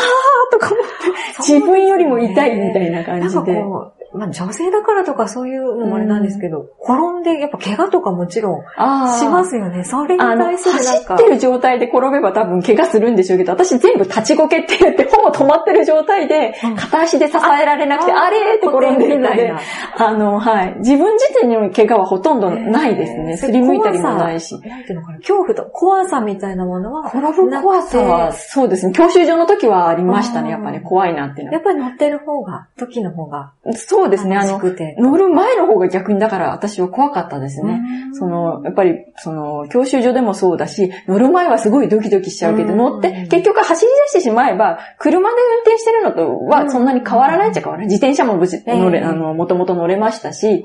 [0.51, 0.93] とか思って、
[1.39, 3.63] 自分よりも痛いみたいな感じで。
[4.15, 9.85] まあ女性だからとかそういうのもあれなんですけど、転んでやっぱ怪我とかもちろんしますよね。
[9.85, 11.15] それに対するなんか。
[11.15, 19.53] 走ってる状態で転べば多分怪我するんでしょうけど、私全部立ちこけって言ってほぼ止まってる状態で、片足で支えられなくて、あれって転んでるので、
[19.97, 20.75] あの、はい。
[20.79, 23.37] 自分自身にも怪我はほとんどないですね。
[23.37, 24.53] すりむいたりもないし。
[24.67, 27.09] なんていうのかな、恐怖と怖さみたいなものは。
[27.09, 28.93] 転ぶ怖さは、そうですね。
[28.93, 30.51] 教習所の時はありましたね。
[30.51, 31.55] やっぱり怖いなっていうのは。
[31.55, 33.53] やっぱり乗ってる方が、時の方が。
[33.75, 34.37] そうですね。
[34.37, 34.61] あの、
[34.99, 37.81] 乗る前の方が逆にだから私は怖かったですね。
[38.13, 47.87] その、やっぱり、その、教習所でもそうだし、乗る前はすごいドキドキしちゃうけど、乗って、結局走り出してしまえば、車で運転してるのとはそんなに変わらないっちゃ変わらない。
[47.87, 50.65] 自転車も無事乗れ、あの、もともと乗れましたし、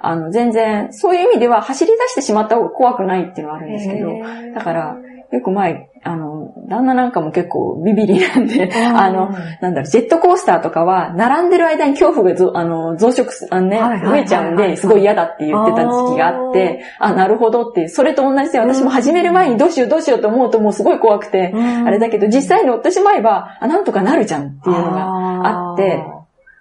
[0.00, 4.10] あの、全然、そういう意味では走り出してしまった方が怖くないっていうのはあるんですけど、
[4.54, 4.96] だから、
[5.30, 9.30] よく前、あの、旦那なんかも結構ビビリなんで、あの、
[9.60, 26.02] なんだろう、ジェットコースターとかは、並んでる間に恐怖がぞあの増殖す、あのね、増えちゃうんで、すごい嫌だって言ってた時期があって、あ、なるほどって、それと同じで私も始める前にどうしようどうしようと思うともうすごい怖くて、あれだけど実際乗ってしまえば、あ、なんとかなるじゃんっていうのがあって、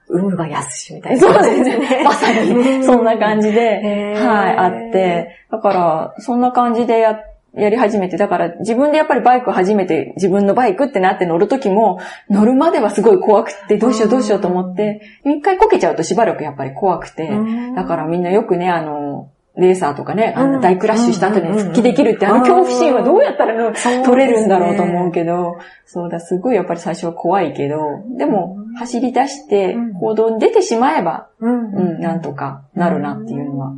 [0.10, 1.20] 運が安しみたいな。
[1.20, 2.02] そうですね。
[2.06, 17.30] まさに、そんな感じで、はい、あって、だから、そんな感じでやって、やり始めて、だから自分でやっぱりバイク初めて自分のバイクってなって乗るときも、乗るまではすごい怖くて、どうしようどうしようと思って、一回こけちゃうとしばらくやっぱり怖くて、
[17.76, 25.58] だからみんなよくね、あの、レーサーとかね、あの大クラッシュした後に復帰できるって、あの恐怖心はどうやったら取れるんだろうと思うけど、
[25.88, 33.74] そうだ、すごいやっぱり最初は怖いけど、でも走り出して行動に出てしまえば、うん、なんとかなるなっていうのは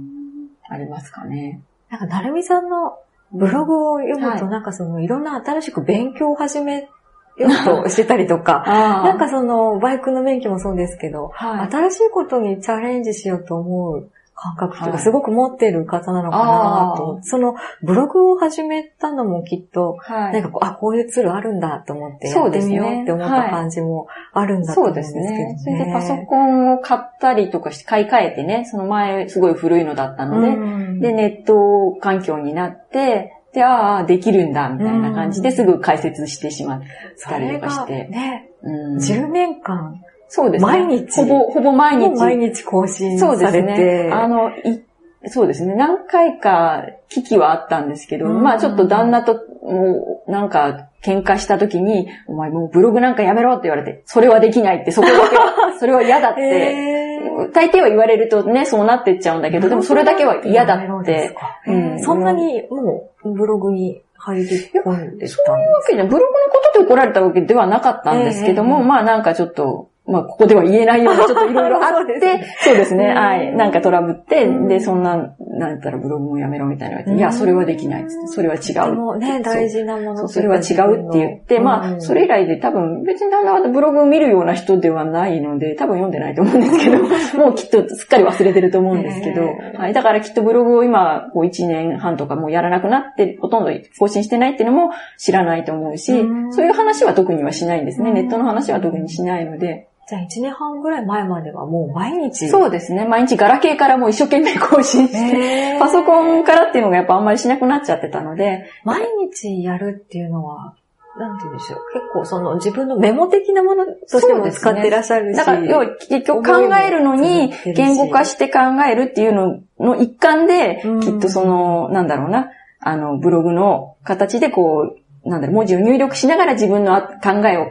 [0.70, 1.62] ありますかね。
[1.90, 2.98] なんか、なるみさんの
[3.32, 6.90] ブログを読むと、なんかその、いろんな新しく勉強を始め
[7.38, 14.10] ようとしてたりとか、 なんかその、バイクの免許もそうですけど、はい、新しいことにチャレンジしようと思う
[14.42, 25.30] 感覚というか、すごく持ってる方なのかなと、その、ブログを始めたのもきっと、はい、なんかこう、あ、こういうツールあるんだと思って、やってみようって思った感じもあるんだと思うんですけどね。
[25.30, 25.78] そうですね。
[25.78, 36.82] それでパソコンを買ったりとかして、買い替えてね、その前すごい古いのだったので、で、ネット環境になって、で、ああ、できるんだ、みたいな感じですぐ解説してしまっ
[37.28, 38.08] たりとかして。
[38.08, 40.02] ね、うん、10年間。
[40.30, 40.72] そうですね。
[40.72, 41.16] 毎日。
[41.18, 42.18] ほぼ、ほぼ毎日。
[42.18, 43.46] 毎日更新されて。
[43.46, 44.10] そうですね。
[44.14, 44.84] あの、一
[45.26, 45.76] そうですね。
[45.76, 57.20] 何回か危機はあったんですけど、うん、まあちょっと旦那と、もう、なんか、喧嘩した時に、お前もうブログなんかやめろって言われて、それはできないって、そこだけは、 それは嫌だって、
[57.54, 61.36] 大抵は言われるとね、そうなってっちゃうんだけど、でもそれだけは嫌だって。
[61.68, 65.44] うん、そんなにもうブログに入り込んでたんですか？
[65.48, 72.20] そういうわけで、ブログのことで怒られたわけではなかったんですけども、まあなんかちょっと、まあ、ここでは言えないような、ちょっといろいろあって、
[72.62, 73.56] そうですね、はい。
[73.56, 77.02] なんかトラブって、で、そんな、なんったらブログもやめろみたいな。
[77.02, 78.94] いや、それはできないそれは違う。
[78.96, 87.04] もね、大事なものそれは違うって言って、まあ、それ以来で多分、別にだんだんブログを見るような人ではないので、多分読んでないと思うんですけど、
[87.38, 89.42] もうきっとすっかり忘れてると思うんですけど、
[89.78, 89.94] はい。
[89.94, 96.14] だからきっとブログを今、こう1年半とかもうやらなくなって、ほとんど更新してないっていうのも知らないと思うし、
[96.52, 98.12] そういう話は特にはしないんですね。
[98.12, 99.88] ネットの話は特にしないので。
[100.10, 103.06] じゃあ1年半ぐらい前まではもう毎日そうですね。
[103.06, 108.66] 毎日ガラケーからもう一生懸命更新して、パソコンからっていうのがやっぱあんまりしなくなっちゃってたので。
[108.84, 110.74] 毎日やるっていうのは、
[111.20, 111.80] なんて言うんでしょう。
[111.94, 115.38] 結構その自分のメモ的なものとしても使ってらっしゃるし。
[115.38, 118.60] ね、だから要は結局考えるのに言語化して考
[118.92, 127.68] えるっていうのの一環で、きっとその、なんだろうな、あの、ブログの形でこう、なんだろう、文字を入力しながら自分の考えを、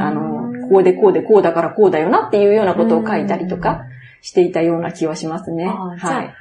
[0.00, 3.82] あの、こうでこうでこうだからこうだよなっていうようなことを書いたりとか
[4.20, 5.66] していたような気はしますね。
[5.66, 6.34] はい。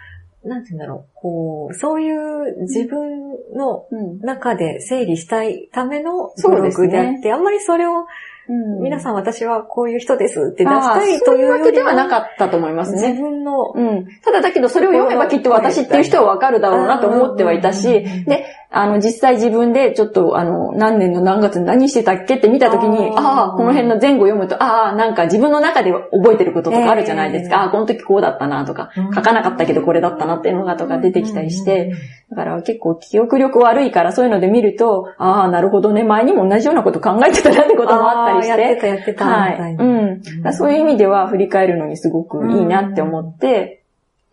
[0.48, 1.10] なんて言うんだろう。
[1.16, 3.88] こう、そういう自分の
[4.22, 8.06] 中で整理したいためのブログであって、ね、あんまりそれを
[8.50, 13.12] うん、皆さん私はこういう人ですって出したいというわけではなかったと思いますね。
[13.12, 13.72] 自分の。
[13.74, 14.08] うん。
[14.22, 27.62] ただだけどそれを読めばきっと私っていう人はわかるだろうなと思ってはいたし、で、あの、実際自分でちょっと、あの、何年の何月に何してたっけって見たときに、ああ、この辺の前後読むと、ああ、なんか自分の中で覚えてることとかあるじゃないですか。
[27.62, 31.94] ああ、この時こうだったなとか、書かなかったけどこれだったなっていうのがとか出てきたりして、
[32.32, 38.60] だから結構記憶力悪いからそういうので見ると、ああ、なるほどね、前にも同じようなこと考えてたなってこともあったりして。
[38.60, 39.26] やってた、やってた。
[39.26, 39.76] はい。
[39.78, 40.54] うん。
[40.54, 43.83] そういう意味では振り返るのにすごくいいなって思って、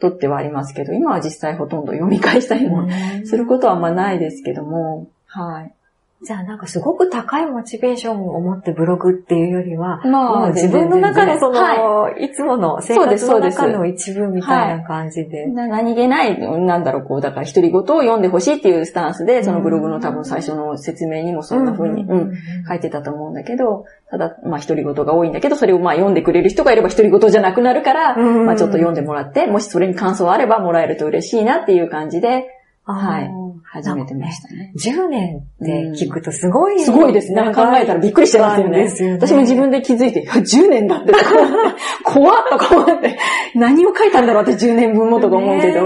[0.01, 2.89] とってはありますけど、今は実際ほとんど読み返したりも
[3.25, 5.75] することはあんまないですけども、はい。
[6.23, 15.45] じゃあなんかすごく高いモチベーションを持ってブログっていうよりは、まあ、自分の中のその、はい、いつもの生活の中の一部みたいな感じで。
[15.45, 22.35] はい、何気ない、なんだろう、こう、だから独り言を読んでほしいっていうスタンスで、そのブログの多分最初の説明にもそんな風に、うん、
[22.69, 32.45] 書いてたと思うんだけど、ただ、まあ、独り言が多いんだけど、それをまあ読んでくれる人がいれば独り言じゃなくなるから、まあ、ちょっと読んでもらって、もしそれに感想あればもらえると嬉しいなっていう感じで、
[32.85, 33.39] はい。
[33.73, 34.73] 始めてましたね。
[34.85, 37.41] 10年って聞くとすごい、すごいですね。
[37.55, 38.81] 考えたらびっくりしてますよね。
[38.81, 41.13] よね私も自分で気づいて、いや、10年だって。
[42.03, 43.17] 怖っとか思って、
[43.55, 45.83] 何を書いたんだろうって10年分もとか思うけど。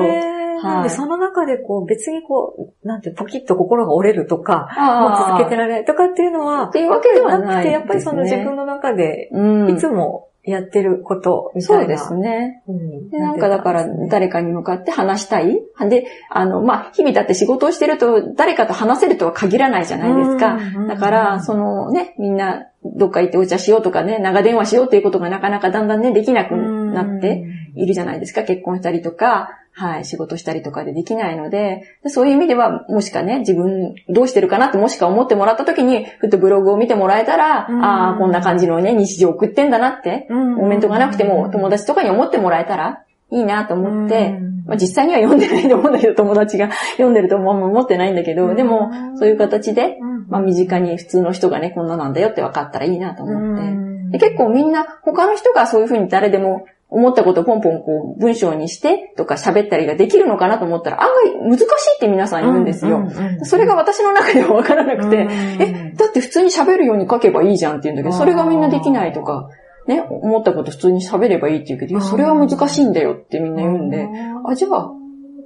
[0.62, 9.29] なんで、その中でこう、別にこう、なんて、ポキッと心が折れるとか、もう続けてられないとかっていうのは、っていうわけではなくて、やっぱりその自分の中で、
[9.68, 11.98] いつもやってることみたいな。
[11.98, 12.62] そうですね。
[12.68, 15.61] うん、でなんかだから誰かに向かって話したい？
[15.88, 20.59] で、あの、まあ、日々だって仕事をしてると誰かと話せるとは限らないじゃないですか。
[20.88, 28.42] だから、そのね、みんなどっか行ってお茶しようとかね、長電話しようっていうことがなかなかだんだんね、できなくなっているじゃないですか。
[28.42, 54.18] 結婚したりとか、はい、仕事したりとかでできないので、そういう意味では、もしかね、自分どうしてるかなってもしか思ってもらった時に、ふっとブログを見てもらえたら、うん、ああ、こんな感じのね、日常送ってんだなって、うん、コメントがなくても友達とかに思ってもらえたら、いいなと思って、うん、まあ、実際には読んでないと思うんだけど、友達が 読んでると思ってないんだけど、でも、そういう形で、まあ、身近に普通の人がね、こんななんだよって分かったらいいなと思って。
[54.18, 61.09] 結構みんな、他の人がそういうふうに誰でも思ったことをポンポンこう文章にしてとか喋ったりができるのかなと思ったら案
[61.40, 61.66] 外難しい
[61.97, 63.09] って皆さん言うんですよ。
[63.42, 65.27] それが私の中ではわからなくて、
[65.61, 69.49] え、だって普通に喋るように書けばいいじゃんって言うんだけど、それがみんなできないとか、
[69.87, 74.09] ね、思ったこと普通に喋ればいいって言うけど、それは難しいんだよってみんな言うんで、
[74.47, 74.90] あ、じゃあ、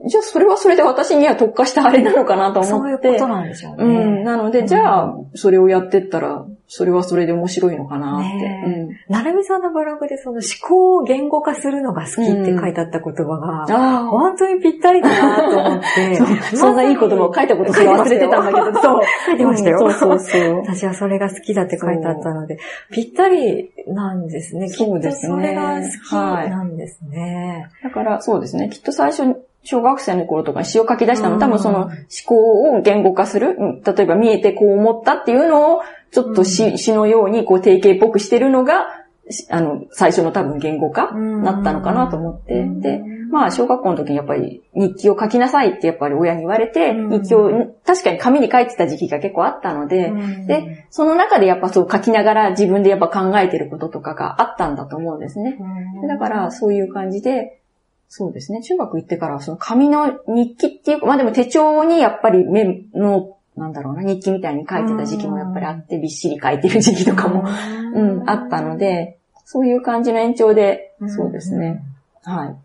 [0.06, 2.68] じゃあそれはそれで私には特化したあれなのかなと思って。
[2.68, 3.84] そういうことなんでしょうね。
[3.84, 4.24] うん。
[4.24, 8.28] なので、じゃあ、それをやってったら、それはそれで面白いのかなって。
[8.66, 8.90] うん。
[9.08, 16.16] なるみさんのブログでその思考を言語化するのが好きって書いてあった言葉が、うん、本当にぴったりだなと思って。
[16.54, 19.00] そんないい言葉を書いたこと すら忘れてたんだけど、そう。
[19.26, 19.78] 書いてましたよ。
[19.78, 20.58] そうそうそう。
[20.68, 22.58] 私はそれが好きだって書いてあったので、
[22.92, 24.68] ぴったりなんですね。
[24.68, 25.34] そうですね。
[25.34, 26.12] それが好き
[26.50, 27.68] なんですね。
[27.82, 28.68] だから、そうですね。
[28.68, 29.22] きっと最詩
[29.70, 31.92] 小学生の頃とか詩を書き出したの、多分その思
[32.24, 33.54] 考を言語化する、
[33.84, 38.86] 例えば見えてこう思ったっていうのを、ちょっと詩,、詩のようにこう定型っぽくしてるのが、
[39.50, 47.50] あの、最初の多分言語化なったのかなと思って、で、まあ、小学校の時にやっぱり日記を書きなさいってやっぱり親に言われて、日記を
[47.84, 50.10] 確かに紙に書いてた時期が結構あったので、
[50.46, 55.58] で、その中でやっぱそう書きながら自分でやっぱ考えてることとかがあったんだと思うんですね。
[56.08, 57.57] だからそういう感じで、
[58.08, 58.62] そうですね。
[58.62, 67.44] 中学行ってからその紙の日記っていうか、まあでも手帳にやっぱり目の、なんだろうな、日記みたいに書いてた時期もやっぱりあって、びっしり書いてる時期とかも、
[67.94, 71.82] うん、あったので、そういう感じの延長で、そうですね。
[72.22, 72.56] はい。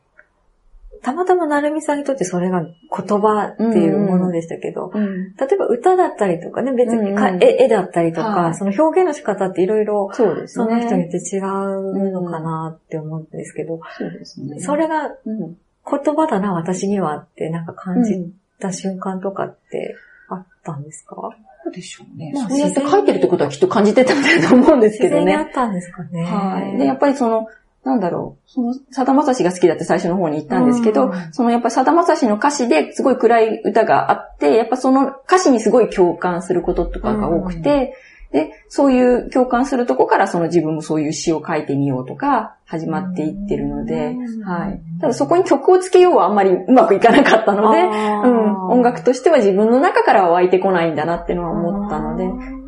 [1.03, 10.65] たまたまなるみさんにとってそれが言葉っていうものでしたけど、うんうん、例えば歌だったりとかね、別にか、うんうん、絵だったりとか、はい、その表現の仕方っていろいろ、そうですね。
[10.65, 14.61] その人によって違うのかなって思うんですけど、そうですね。
[14.61, 19.95] それが言葉だな、私にはってなんか感じた瞬間とかって
[20.29, 21.15] あったんですか、
[21.63, 22.31] そうでしょうね。
[22.33, 25.25] まあ、そうやって書いてるってことはきっと感じてたんだと思うんですけどね。
[25.25, 26.23] 自然にあったんですかね。
[26.23, 26.77] はい。
[26.77, 27.47] で、やっぱりその、
[27.83, 37.93] なんだろう、その、さだまさしが好きだって最初の方に言ったんですけど、そのやっぱさだまさしの歌詞ですごい暗い歌があって、やっぱその歌詞にすごい共感することとかが多くて、
[38.31, 44.81] で、そういう共感するとこからその自分もそういう詩を書いてみようとか始まっていってるので、はい。
[44.99, 52.62] ただそこに曲をつけようはあんまりうまくいかなかったので、うん、音楽としては自分の中からは湧いてこないんだなっていうのは思ったので、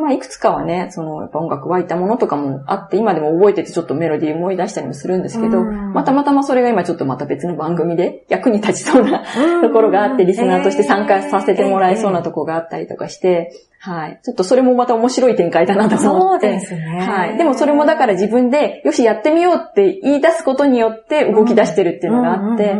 [0.00, 9.24] まあ、いくつかはね、その、やっぱ音楽湧いたものとかもあって、今でも覚えててちょっとメロディー思い出したりもするんですけど、まあ、たまたまそれが今ちょっとまた別の番組で役に立ちそうな
[9.62, 14.20] ところがあって、リスナーとして参加させてもらえそうなところがあったりとかして、はい。
[14.22, 16.50] ちょっとそれもまた面白い展開だなと思って。
[16.50, 17.00] そうですね。
[17.00, 17.38] はい。
[17.38, 22.74] でもそれもだから自分で、よし、やってみようって言い出すことによって動き出してるっていうのがあって、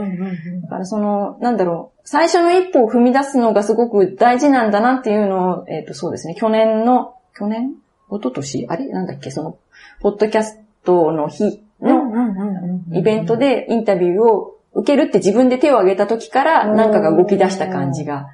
[0.63, 7.77] だからその、なんだろう、最初の一歩を踏み出すのがすごく大事なんだなっていうのを、えっ、ー、と、そうですね、去年の、去年
[8.11, 8.67] 一昨年？
[8.69, 9.59] あれなんだっけその、
[10.01, 18.27] ポッドキャストの日のイベントでインタビューを受けるって自分で手を挙げた時からなんかが動き出した感じが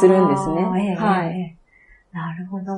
[0.00, 0.96] するんですね。
[0.98, 1.56] はい。
[2.12, 2.74] なるほど。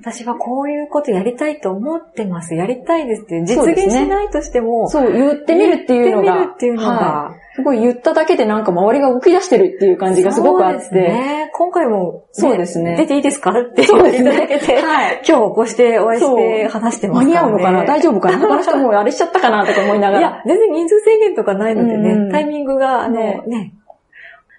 [0.00, 2.54] 私はこういうことやりたいと思ってます。
[2.54, 3.44] やりたいですって。
[3.44, 4.88] 実現しないとしても。
[4.88, 6.36] そう、言ってみるっていうのが。
[6.38, 10.94] 言ってみるっていうのが、はい、すごい言っただけでなんか周りが動き出してるっていう感じがすごくあって。
[10.94, 12.96] ね、今回も、ね、そうですね。
[12.96, 13.50] 出ていいですか？
[13.50, 17.84] って言っていただけて、はい、今日こうしてお会いして話してます間に合うのかな？
[17.84, 18.38] 大丈夫かな？
[18.38, 19.66] 他の人もあれしちゃったかな？
[19.66, 20.20] とか思いながら。
[20.20, 23.74] いや、全然人数制限とかないのでね、うん、タイミングが、あの、ね、ね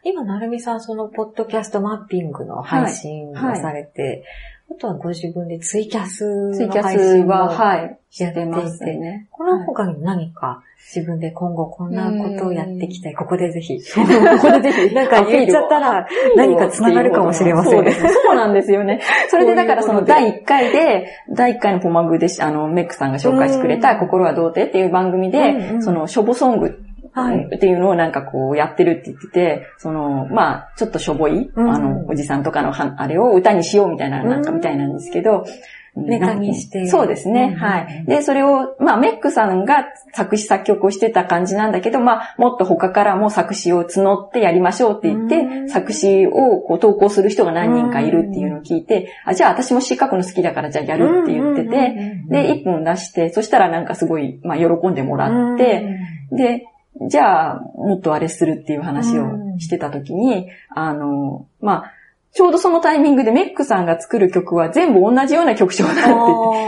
[0.03, 4.23] 今、なるみさん、その、ポッドキャストマッピングの配信をされて、はいはい
[4.71, 9.27] あとはご自分でツイキャスの配信は、はい、してますね。
[9.31, 10.61] この他に何か
[10.93, 13.15] 自分で今後こんなことをやっていきたい。
[13.15, 13.79] ここでぜひ。
[13.91, 14.01] こ
[14.41, 14.93] こでぜひ。
[14.95, 17.91] なんか言っちゃったら何か繋がるかもしれませんね。
[17.91, 19.01] そうなんですよね。
[19.29, 26.79] それでだからその第1回で、第1回のポマグで、あの、メックさんが紹介してくれた心は童貞っていう番組で、その、しょぼソング
[27.13, 27.49] はい。
[27.55, 35.45] っていうのをなんかこうやってるって言ってて、その、まあ、ちょっとしょぼい、うん、あの、おじさんとかのあれを歌にしようみたいな、なんかみたいなんですけど、
[35.95, 36.87] ネタにして。
[36.87, 38.05] そうですね、はい。
[38.05, 55.99] で、それを、まあ、メックさんが作詞作曲をしてた感じなんだけど、まあ、もっと他からも作詞を募ってやりましょうって言って、作詞をこう投稿する人が何人かいるっていうのを聞いて、あ、じゃあ私も詩書くの好きだからじゃあやるって言ってて、で、一本出して、そしたらなんかすごい、まあ、喜んでもらって、
[56.31, 56.67] で、
[57.07, 61.91] じゃあ、もっとあれするっていう話をしてた時に、あの、まあ、
[62.31, 66.19] ちょうどそのタイミングでメックさんが作る曲は全部同じような曲調だって言って、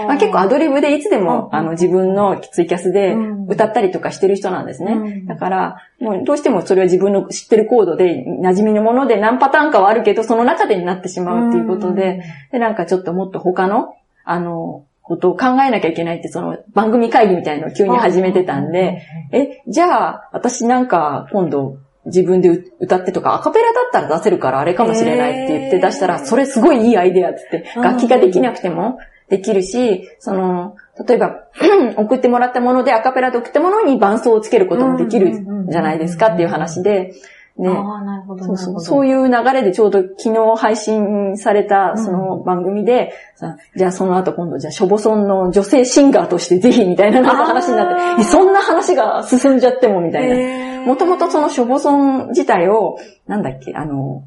[0.07, 3.15] まあ、結構アドリブでいつでも、あの自分のツイキャスで
[3.47, 5.23] 歌ったりとかしてる人なんですね。
[5.27, 19.01] だから、もうどうしてもそれは自分の知ってるコードで馴染みのもので何パターンかはあるけど、その中でになってしまうっていうことで、で、なんかちょっともっと他の、あの、ことを考えなきゃいけないって、その番組会議みたいなのを急に始めてたんで、
[19.33, 22.47] え、じゃあ、私なんか今度自分で
[22.79, 28.99] 歌ってとか、アカペラだったら出せるからあれかもしれないって言って出したら、それすごいいいアイデアって言って、楽器ができなくても
[29.29, 31.43] できるし、その、例えば、
[31.97, 37.13] 送ってもらったものでアカペラで送ったものに伴奏をつけることもできるじゃないですかっていう話で、
[37.61, 37.69] ね。
[37.69, 38.43] ああ、なるほど。
[38.45, 38.79] そうそう。
[38.81, 50.85] そういう流れでちょうど昨日配信されたその番組で、うん、じゃあその後今度じゃあショボソンの女性シンガーとしてぜひみたいななんか話になって、そんな話が進んじゃってもみたいな。
[50.85, 52.97] もともとそのショボソン自体を、
[53.27, 54.23] なんだっけ、あの、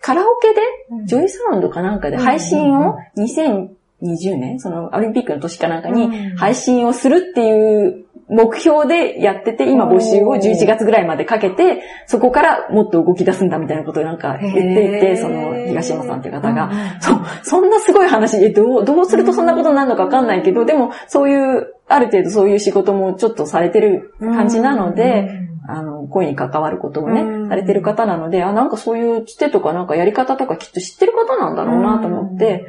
[0.00, 0.60] カラオケで、
[1.04, 16.70] JOYSOUND かなんかで配信を2020年、そのオリンピックの年かなんかに配信をするっていう目標でやってて、今募集を11月ぐらいまでかけて、そこからもっと動き出すんだみたいなことをなんか言っていて、その東山さんっていう方が、
[17.00, 17.12] そ
[17.44, 25.30] そんなすごい話でどう、どうするとそんなことになるのかわかんないけど、でもそういう、ある程度そういう仕事もちょっとされてる感じなので、
[25.68, 32.66] あの、恋に関わることをね、されてる方なので、あ、なんかそういうつてとかなんかやり方とかきっと知ってる方なんだろうなと思って、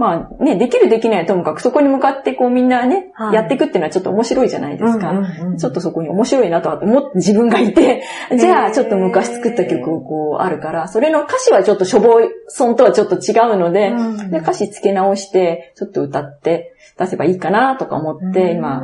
[0.00, 5.12] まあね、できるできないともかくそこに向かってこうみんなね、はい、やっていくっていうのはちょっと面白いじゃないですか。
[5.58, 8.02] ちょっとそこに面白いなとは思って自分がいて、
[8.34, 13.92] じゃあちょっと昔作った曲をこうあるから、それの歌詞はちょっとしょぼい、そんとはちょっと違うので、
[14.30, 18.82] で歌詞付け直して、ちょっと歌って出せばいいかなとか思って、今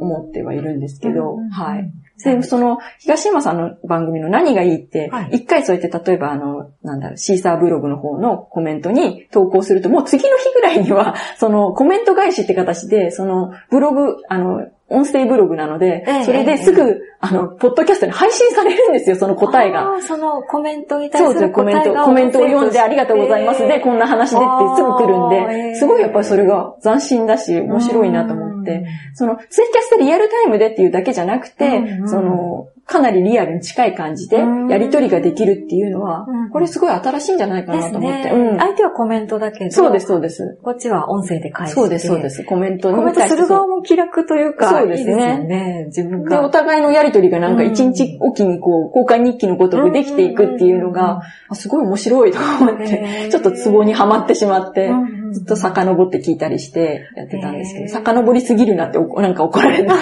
[0.00, 1.90] 思ってはいるんですけど、はい。
[2.24, 20.00] で、その、東山さんの番組の何がいいって、一、はい、回そうやって例えばあの、なんだろう、シーサーブログの方のコメントに投稿すると、もう次の日ぐらいには、 そのコメント返しって形で、そのブログ、あの、音声ブログなので、ええ、それですぐ、え、あの、ポッドキャストに配信されるんですよ、その答えが。
[20.00, 21.82] そのコメントに対する答えが。
[21.84, 24.46] そうですコメント、コメントを読んでありがとうございますで、こんな話でって
[24.76, 28.57] すぐ来るんで、すごいやっぱりそれが斬新だし、面白いなと思って、
[29.14, 38.30] その、ツイキャスでリアルタイムでっていうだけじゃなくて、その、かなりリアルに近い感じで、やりとりができるっていうのは、これすごい新しいんじゃないかなと思って。
[38.30, 39.70] うん、相手はコメントだけど。
[39.70, 40.58] そうです、そうです。
[40.62, 41.74] こっちは音声で返して。
[41.74, 42.44] そうです、そうです。
[42.44, 45.84] コメントコメントする側も気楽というか、そうですね。
[45.88, 46.40] 自分が。
[46.40, 51.20] で、お互いのやりとりがなんか一日おきにこう、交換日記のごとくできていくっていうのが、
[51.52, 54.90] すごい面白いと思って、ちょっとツボにはまってしまって、
[55.32, 59.88] ずっと遡って聞いたりしてやってたんですけど、遡りすぎるなってなんか怒られる。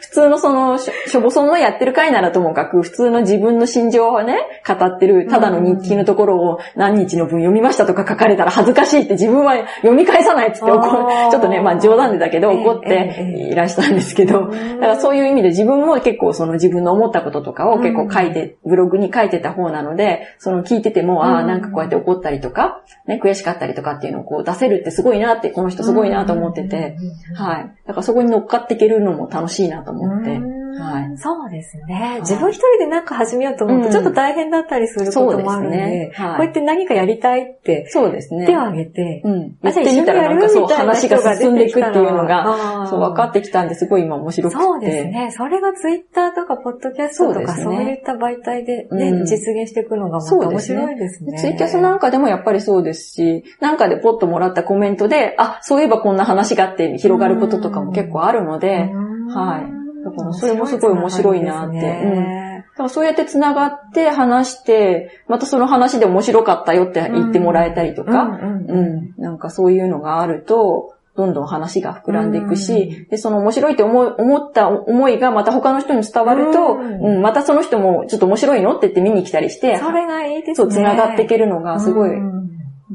[0.00, 10.86] 普通のその、しょぼそのやってる回ならともかく、普通の自分の心情をね、語ってる、ただの日記のところを何日の分読みましたとか書かれたら恥ずかしいって自分は読み返さないっつって怒
[11.30, 26.96] ちょっとね、まあ冗談でだけど怒っていらしたんですけど、だからそういう意味で自分も結構その自分の思ったこととかを結構書いて、ブログに書いてた方なので、その聞いてても、ああ、なんかこうやって怒ったりとか、ね、悔しかったりとかっていうのをこう出せるってすごいなって、この人すごいなと思ってて、
[27.34, 27.74] はい。
[27.86, 30.40] だからそこに乗っかっていけるのも楽しいなと思って、
[30.78, 31.18] はい。
[31.18, 32.18] そうですね。
[32.20, 38.46] 自分一人でなんか始めようと思うとちょっと大変だったりすることもあるんで、ねはい、こうやって何かやりたいって、そうですね。
[38.46, 39.56] 手を挙げて、うん。
[39.62, 44.62] やってみたらなんかそう話が進んでいくっていうのが、そう分かってきたんですごい今面白くて。
[44.62, 45.30] そうですね。
[45.36, 51.38] それがツイッターとかポッドキャストとかそういった媒体でね、実現していくのがまた面白いですね。
[51.38, 58.90] ツイキャスなんかでもやっぱりそうですし、なんかでポッともらったコメントで、あ、そういえばこんな話があって広がることとかも結構あるので、
[59.28, 59.75] はい。
[60.10, 62.64] だからそれもすごい面白いなって。
[62.78, 80.54] うん、そうやって繋がって話して、またその話で面白かったよって言ってもらえたりとか、うんなんかそういうのがあると、どんどん話が膨らんでいくし、で、その面白いって思思った思いがまた他の人に伝わると、うん、うん、またその人もちょっと面白いのって言って見に来たりして、それがいいですね。
[80.54, 82.10] そう、繋がっていけるのがすごい、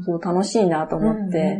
[0.06, 1.58] そう楽しいなと思って、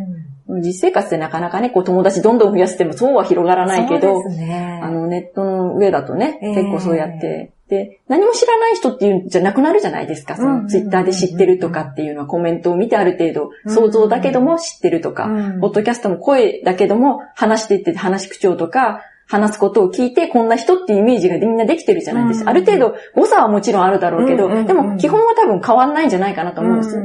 [0.49, 10.37] 実生活でなかなかね、こう友達どんどん増やしてもそうは広がらないけど、ね、あのネットの上だとね、えー、結構そうやって、で、何も知らない人っていうんじゃなくなるじゃないですか。
[10.37, 15.29] そのツイッターで知ってるとかっていうのはコメントを見てある程度想像だけども知ってるとか、
[15.61, 22.51] ポッドキャストも声だけども話していって話し口調とか、話すことを聞いて、こんな人っていうイメージがみんなできてるじゃないですか。
[22.51, 26.99] ある程度誤差はもちろんあるだろうけど、でも基本は多分変わんないんじゃないかなと思うんです。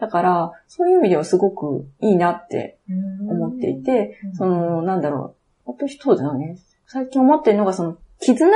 [0.00, 2.78] だから、そういう意味ではすごくいいなって
[3.28, 5.36] 思っていて、その、なんだろ
[5.66, 5.72] う。
[5.72, 6.56] 私、そうだよね。
[6.86, 8.50] 最近思ってるのが、その、絆？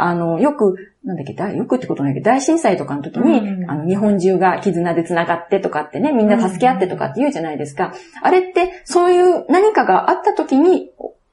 [0.00, 7.92] あの、よく、なんだっけ、よくってことないけど、大震災とかの時に、うん、あの、日本中が絆で繋がってとかってね、みんな助け合ってとかって言うじゃないですか。
[8.22, 10.92] あれって、そういう何かがあった時に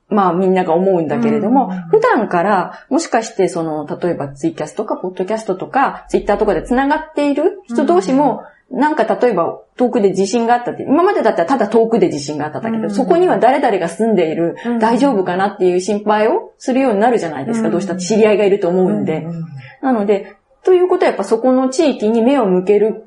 [0.09, 8.43] まあみんなが思うんだけれども、普段からもしかしてその、例えばツイキャスとかポッドキャストとかツイッターとかで繋がっている人同士も、
[8.75, 17.69] なんか例えば遠くで地震があったって、今までだったらただ遠くで地震があっただけど、そこには誰々が住んでいる、大丈夫かなっていう心配をするようになるじゃないですか。
[17.69, 19.25] どうしたって知り合いがいると思うんで。
[19.81, 23.05] なので、ということはやっぱそこの地域に目を向ける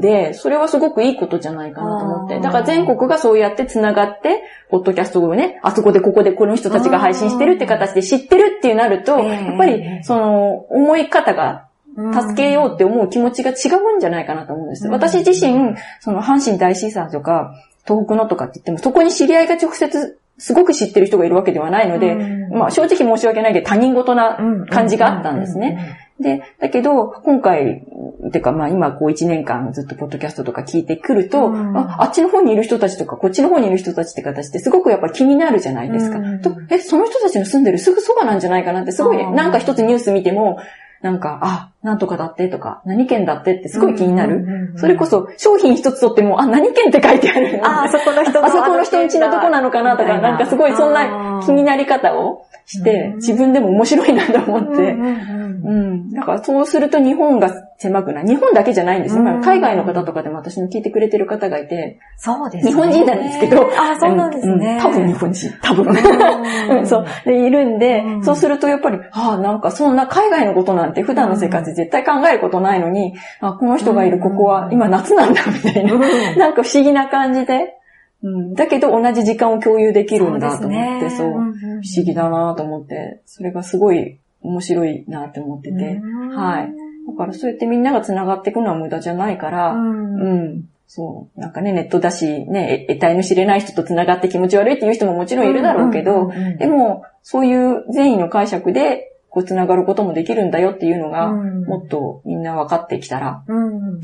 [0.00, 2.40] で、それはすごくいいことじゃないかなと思って。
[2.40, 11.65] だから全国がそうやって繋がって、ポッドキャストをね、あそこでここでこの人たちが配信してるって形で知ってるってなると、やっぱりその思い方が
[11.96, 14.86] 助けようって思う気持ちが違うんじゃないかなと思うんです。
[14.88, 17.54] 私自身、その阪神大震災とか、
[17.86, 22.14] 東北のとかって言っても、そこに知り合いが直接すごく知ってる人がいるわけではないので、
[22.52, 24.38] まあ正直申し訳ないけど他人事な
[24.70, 25.98] 感じがあったんですね。
[26.20, 27.84] で、だけど、今回、
[28.32, 36.18] てかまあ今こう1年間ずっとポッドキャストとか聞いてくると、うん、ああっちの方にいる人たちとかこっちの方にいる人たちって形ってすごくやっぱ気になるじゃないですか。
[36.18, 40.58] うん、とえ、その人たちの住んでるすぐそばなんじゃないかなってすごい、なんか一つニュース見ても、
[41.06, 44.72] なんか、あ、なんとかだってとか、何県だってってすごい気になる。
[44.74, 47.60] それこそ商品一つとっても、あ、何県って書いてある。
[47.64, 48.44] あ、あそこの人の。
[48.44, 54.92] あそこの人んちのどこなのかなとか、なんかすごいそんな気になり方をして、自分でも面白いなと思って。
[54.92, 56.10] うん。
[56.10, 58.26] だからそうすると日本が狭くない。
[58.26, 59.22] 日本だけじゃないんですよ。
[59.40, 62.00] 海外の方とかでも私の聞いてくれてる方がいて。
[62.16, 62.72] そうですね。
[62.72, 63.70] 日本人なんですけど。
[63.78, 64.78] あ、そうなんですね。
[64.82, 65.52] 多分日本人。
[65.62, 66.86] 多分。
[66.86, 67.06] そう。
[67.24, 75.94] で、いるんで、そうするとやっぱり、ああ、なんかそんな海外のことなんて普段の生活で絶対考えることないのに、あこの人がいるここは今夏なんだみたいな。
[76.36, 77.74] なんか不思議な感じで。
[78.22, 86.00] うん、だけど同じ時間を共有できるんだと思って、そう、不思議だなと思って、それがすごい面白いなって思ってて、
[86.34, 86.72] はい。
[87.06, 91.40] だからそうやってみんなが繋がっていくのは無駄じゃないから、うん、うん、そう。
[91.40, 103.44] なんかね、ネットだし、ね、得体の知れない人と繋がって気持ち悪いっていう人ももちろんいるだろうけど、でも、そういう善意の解釈で、こう繋がることもできるんだよっていうのが、もっとみんな分かってきたら、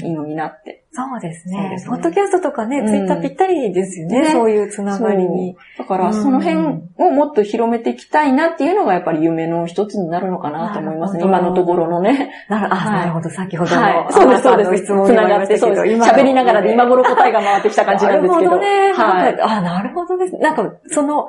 [0.03, 1.71] いいのになってそうですね。
[1.71, 4.21] ですねポッドキャストとかね、ツイッターぴったりですよね。
[4.25, 5.57] ねそういうつながりに。
[5.79, 11.25] だから、その辺をもっと広めていきたいなっていうのが、やっぱり夢の一つになるのかなと思いますね。
[11.25, 12.31] 今のところのね。
[12.51, 13.31] なるあ、なるほど。
[13.31, 14.85] 先ほどの、はい、そうです、そうです。
[14.85, 15.83] 質問つながって、そうです。
[16.03, 18.51] 喋りながらで今頃答えが回ってきた感じなんですけど。
[18.51, 18.93] なるほどね。
[18.93, 19.41] はい。
[19.41, 20.37] あ、なるほどです。
[20.37, 21.27] なんか、その、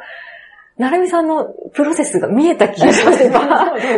[0.78, 3.32] なるみさんのプロセスが見えた気がします。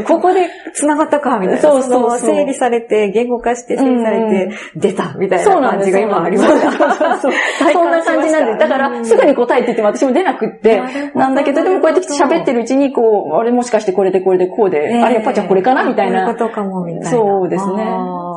[0.03, 1.61] ここで繋がったか、みたいな。
[1.61, 6.51] そうそう整理されて、言語化して整理されて、出た、みたいな感じが今あります。
[7.71, 16.27] そんな感じなんで、だから、すぐに答えって言っても私も出なくって、なんだけど、でもこうやって喋ってるうちに、こう、あれもしかしてこれでこれでこうで、あれやっぱじゃあこれかなみたいな。
[16.27, 17.09] ことかも、みたいな。
[17.09, 17.83] そうですね。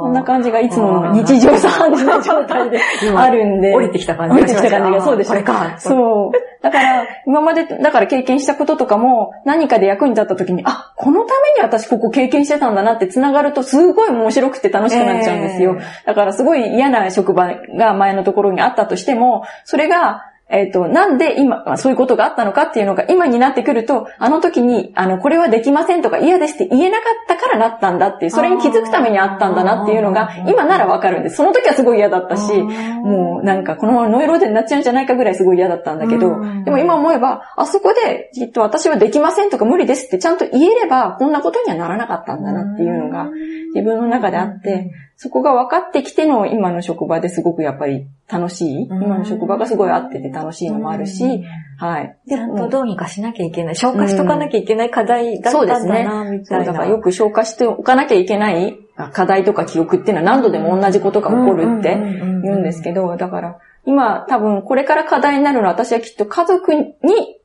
[0.01, 2.79] そんな感じがいつもの日常茶飯事の状態で
[3.17, 3.75] あるんで。
[3.75, 4.41] 降りてきた感じが。
[4.43, 5.31] 降りてきた感じが、そうです。
[5.31, 5.75] これか。
[5.79, 6.58] そう。
[6.61, 15.77] だから、今まで、だから経験したこととかも、何かで役に立った時に、あ、このために私ここ経験してたんだなって繋がると、すごい面白くて楽しくなっちゃうんですよ。
[15.79, 31.37] えー、だからすごい嫌な職場が前のところにあったとしても、それが、えっ、ー、と、なんで今、そういうことがあったのかっていうのが今になってくると、あの時に、あの、これはできませんとか嫌ですって言えなかったからなったんだっていう、それに気づくためにあったんだなっていうのが、今ならわかるんです。
[31.37, 43.29] その時はすごい嫌だったし、もうなんかこのままノイローゼになっちゃうんじゃないかぐらいすごい嫌だったんだけど、でも今思えば、あそこで、きっと私はできませんとか無理ですってちゃんと言えれば、こんなことにはならなかったんだなっていうのが、
[43.75, 44.91] 自分の中であって、
[45.21, 48.83] そこが分かってきての今の職場ですごくやっぱり楽しい。
[48.85, 51.43] 今の職場がすごい合ってて楽しいのもあるし、
[51.77, 52.17] はい。
[52.29, 53.77] ちゃんとどうにかしなきゃいけない。
[53.77, 56.65] 消化しとかなきゃいけない課題だったんだな、みたいな。
[56.67, 58.79] だからよく消化しておかなきゃいけない
[59.13, 66.95] 課題とか記憶っていうのは何度でも同じことが起こるって言うんですけど、だから今多分これから課題になるのは私はきっと家族に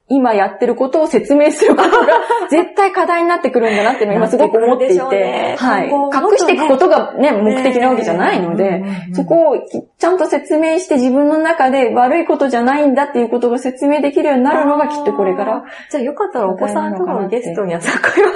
[0.09, 1.97] 今やってることを説明することが
[2.51, 5.87] 絶対課題になってくるんだなっていうのを今すごく思っていて、ね、はい。
[5.87, 8.83] 隠していくことがね、目的なわけじゃないので、
[9.13, 9.57] そこを
[9.97, 15.63] ちゃんと説明して自分の中で悪いことじゃないんだっていうことが説明できるようになるのがきっとこれから。
[15.89, 18.35] じゃあよかったらお子さんとかのゲストには坂山の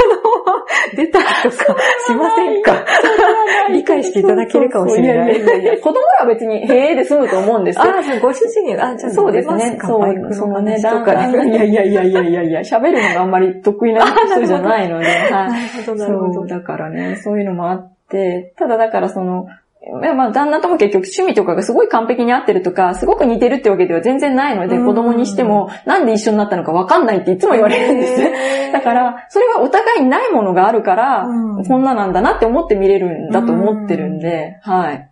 [0.95, 1.75] 出たりとか
[2.07, 2.73] しませんか？
[3.71, 5.79] 理解していただけるかもしれない。
[5.81, 7.83] 子供は別にへえで済むと思うんですよ。
[7.83, 9.77] ああ、ご主人、あ、じゃあそうですね。
[9.81, 10.77] そう、そのね、
[11.57, 15.05] やいやいやいやいやいや、喋るのがあんまり得意な人じゃないので。
[15.31, 15.51] はい。
[15.51, 16.45] なるほど、なるほど。
[16.47, 19.47] だからね、そういうのもあって、ただだからその、
[20.15, 28.71] まあ、旦那とも結局趣味とかがすごい完璧に合ってるとか、すごく似てるってわけでは全然ないので、子供にしても、なんで一緒になったのかわかんないっていつも言われるんです。
[28.73, 31.25] だから、それはお互いにないものがあるから、
[31.67, 35.09] こんななんだなって思って見れるんだと思ってるんで、はい。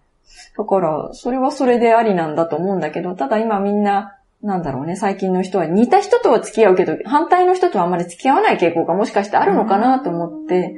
[0.57, 4.15] だから、それはそれでありなんだと思うんだけど、ただ今みんな、
[4.45, 10.75] なんだろうね、最近の人は似た人とは付き合うけど、反対の人とはあんまり付き合わない傾向がもしかしてあるのかなと思って、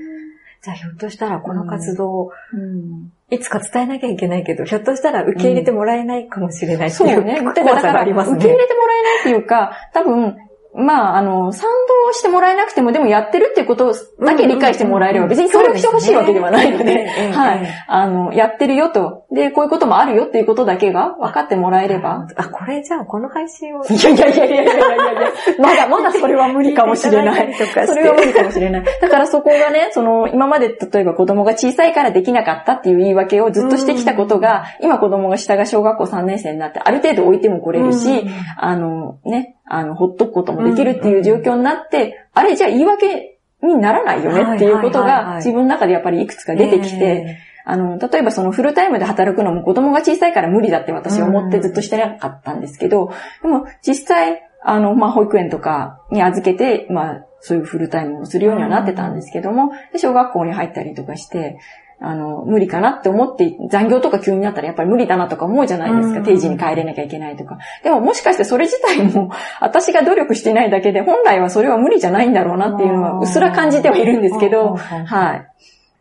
[0.64, 7.42] じゃあひょっとしたらこの活動、うん、いつか伝えなきゃいけないけど、ひょっとしたら受け入れてもらえないかもしれないっていう、うん、そうね。
[7.42, 8.38] 怖さがありますね。
[8.38, 10.38] 受け入れてもらえないっていうか、多分、
[10.76, 11.70] まあ、あの、賛
[12.06, 17.68] 同してもらえなくても、でもやってるっていうことだけ理解してもらえれば、別に協力してほしいわけではないので、はい。
[17.88, 19.26] あの、やってるよと。
[19.32, 22.28] で、こういうこともあるよっていうことだけが分かってもらえれば。
[22.36, 23.84] あ、これじゃあ、この配信を。
[23.84, 27.54] いやいやいやいやいやいやまだ、まだそれは無理かもしれない。
[27.54, 28.84] それは無理かもしれない。
[29.02, 38.26] だからそこがね、その、今まで例えば子供が小さいからできなかったっていう言い訳をずっとしてきたことが、今子供が下が小学校3年生になって、ある程度置いても来れるし、
[38.58, 53.12] あの、ね、あの、ほっとくこともできるっていう状況になって、あれじゃあ言い訳にならないよねっていうことが自分の中でやっぱりいくつか出てきて、あの、例えばそのフルタイムで働くのも子供が小さいから無理だって私は思ってずっとしてなかったんですけど、
[53.42, 61.60] でも実際、あの、まあ、保育園とかに預けて、まあ、そういうフルタイムをするようにはなってたんですけども、で小学校に入ったりとかして、
[62.00, 66.22] あの、無理かなって思って、残業とか急になったらやっぱり無理だなとか思うじゃないですか。
[66.22, 67.58] 定時に帰れなきゃいけないとか。
[67.84, 69.32] でももしかしてそれ自体も、
[69.62, 75.48] 私が努力してないだけで、本来はそれは無理じゃないんだろうなっていうのは、うっすら感じてはいるんですけど、はい。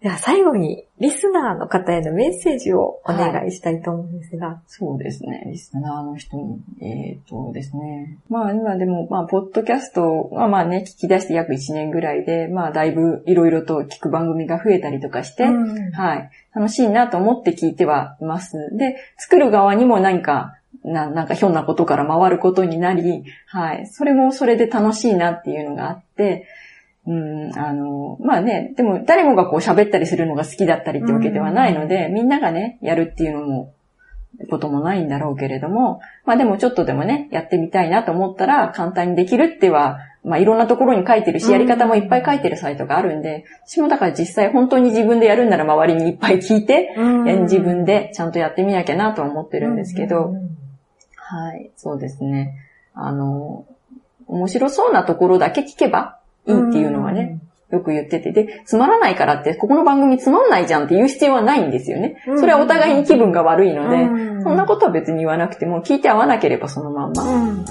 [0.03, 4.47] では最後に、リスナーの方へのメッセージをお願いしたいと思うんですが。
[4.47, 5.45] はい、そうですね。
[5.47, 6.59] リスナーの人に。
[6.81, 8.19] えっ、ー、とですね。
[8.31, 16.31] まあ今でも、まあ、ポッドキャストはまあね、聞き出して約1年ぐらいで、まあだいぶいろいろと聞く番組が増えたりとかして、うん、はい。
[16.55, 18.71] 楽しいなと思って聞いてはいます。
[18.75, 23.87] で、作る側にも何か、な、なんかひょんなことから回ることになり、はい。
[23.87, 26.47] それもそれで楽しいなっていうのがあって、
[27.07, 33.73] うん、あの、まあね、でも誰もがこう喋ったりするのが好きだったりってわけではないので、みんながね、やるっていうのも、
[34.51, 46.95] こともないんだろうけれども、まあでもちょっとでもね、やってみたいなと思ったら簡単にできるっては、まあいろんなところに書いてるし、やり方もいっぱい書いてるサイトがあるんで、私もだから実際本当に自分でやるんなら周りにいっぱい聞いて、
[47.45, 50.35] 自分でちゃんとやってみなきゃなとは思ってるんですけど、
[51.17, 52.55] はい、そうですね。
[52.95, 53.67] あの、
[54.27, 56.16] 面白そうなところだけ聞けば、
[56.47, 57.41] いいっていうのはね、
[57.71, 58.31] よく言ってて。
[58.31, 62.17] で、つまらないからって、ここの番組つまんないじゃんって言う必要はないんですよね。
[62.37, 67.65] それはお互いに気分が悪いので、そんなことは別に言わなくても、聞いて合わなければそのまんま、うん、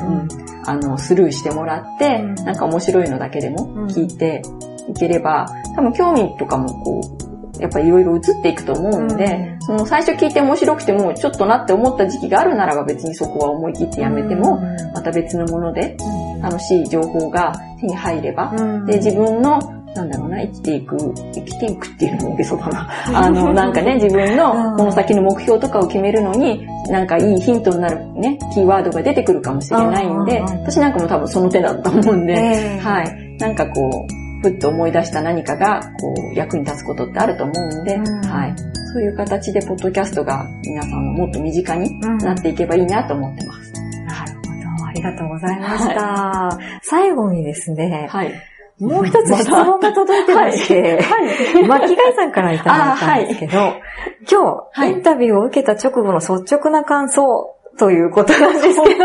[0.66, 4.42] あの、スルーしてもらって、なんか面白いのだけでも聞いて
[4.90, 14.60] いければ、多分興味とかもこう、やっぱりいろいろ移っていくと思うんで、その最初聞いて面白くても、ちょっとなって思った時期があるならば別にそこは思い切ってやめても、
[14.94, 15.98] また別のもので
[16.42, 18.54] 楽しい情報が手に入れば、
[18.86, 19.60] で、自分の
[19.96, 20.98] なんだろうな、生きていく、
[21.34, 22.90] 生きていくっていうのもそうだな。
[23.16, 32.36] あの、なんかね、 自分のこの先の目標とかを決めるのに、なんかいいヒントになるね、キーワードが出てくるかもしれないんで、私なんかも多分その手だった思うんで、
[32.80, 33.38] はい。
[33.40, 38.56] なんかこう、ふっと思い出した何かが、こう、役に立つことってあると思うんで、うん、はい。
[38.94, 43.74] そういう形で、ポッドキャストが皆さんのもっと身近になっていけばいいなと思ってます。
[43.76, 44.86] うん、なるほど。
[44.86, 46.02] ありがとうございました。
[46.02, 48.34] はい、最後にですね、はい。
[48.80, 51.68] もう一つ質問が届いてまして、はい。
[51.68, 53.82] 巻貝さんからいただいたんですけど、はい、
[54.30, 58.96] 今日、インタビューを受けた直後の率直な感想ということなんですけど、率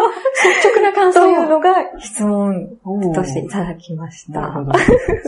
[0.73, 2.68] 直な感想というのが質問
[3.14, 4.41] としていただきました。
[4.41, 4.73] なるほど。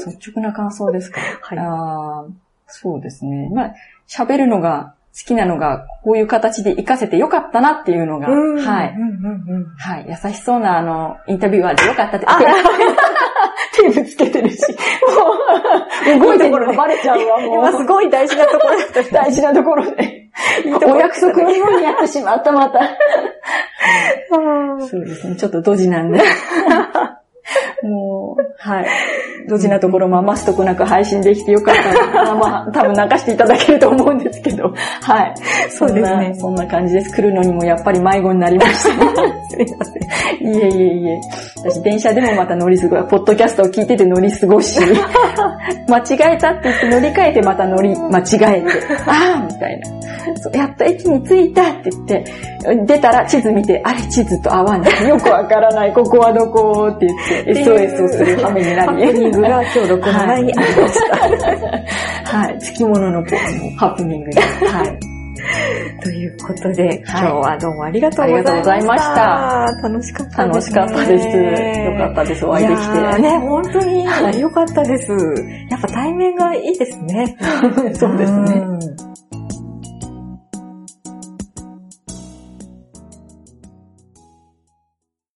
[0.07, 1.21] 率直な感想ですか？
[1.43, 1.59] はい。
[1.59, 2.25] あ
[2.67, 3.51] そうですね。
[3.53, 3.75] まあ、
[4.09, 8.95] 喋るのが好きなのが、こういう形で活かせてよかったなっていうのが、はい。
[9.79, 10.07] はい。
[10.09, 12.27] 優しそうな、あの、インタビュアーでよかったって。
[13.75, 14.61] 手ぶつけてるし。
[16.17, 17.55] もう、動いてるのがバレちゃうわ、もう。
[17.57, 19.03] 今すごい大事なところだった。
[19.13, 20.22] 大事なところで。
[20.87, 22.81] お約束のようにやってしまった、また。
[24.89, 26.21] そうですね、ちょっとドジなんで。
[27.83, 28.87] もう、はい。
[29.49, 32.35] ドジなところも余すとこなく配信できてよかったな。
[32.35, 35.35] まあ、 多分流していただけると思うんですけど、はい。
[35.71, 36.35] そうですね。
[36.35, 37.15] そんな感じです。
[37.15, 38.91] 来るのにもやっぱり迷子になりました。
[39.51, 40.03] すみません。
[40.47, 41.21] いえいえいえ。
[41.65, 44.81] 私、電車でもまた乗り過ごし、ポッドキャストを聞いてて乗り過ごし、
[45.89, 48.67] 間違えたって言って乗り換えてまた乗り、間違えて、
[49.07, 50.03] ああみたいな。
[50.55, 52.25] やっと駅に着いたって言って、
[52.87, 55.09] 出たら地図見て、あれ地図と合わない。
[55.09, 55.93] よくわからない。
[55.93, 59.07] ここはどこって言って、SOS をする羽目になり。
[59.07, 62.39] ハプニングが今日録の前にありました。
[62.39, 62.61] はい。
[62.61, 63.25] 付き物の
[63.77, 64.41] ハプニングで。
[64.41, 65.13] はい。
[66.03, 69.67] ということで、今日はどうもありがとうございました。
[69.83, 70.75] 楽しかったです、ね。
[70.75, 71.29] 楽しかったです。
[71.29, 73.23] よかったです、お会いできて。
[73.23, 74.05] ね、本当に
[74.41, 75.13] よかったです。
[75.71, 77.37] やっぱ対面がいいですね。
[77.95, 78.63] そうですね。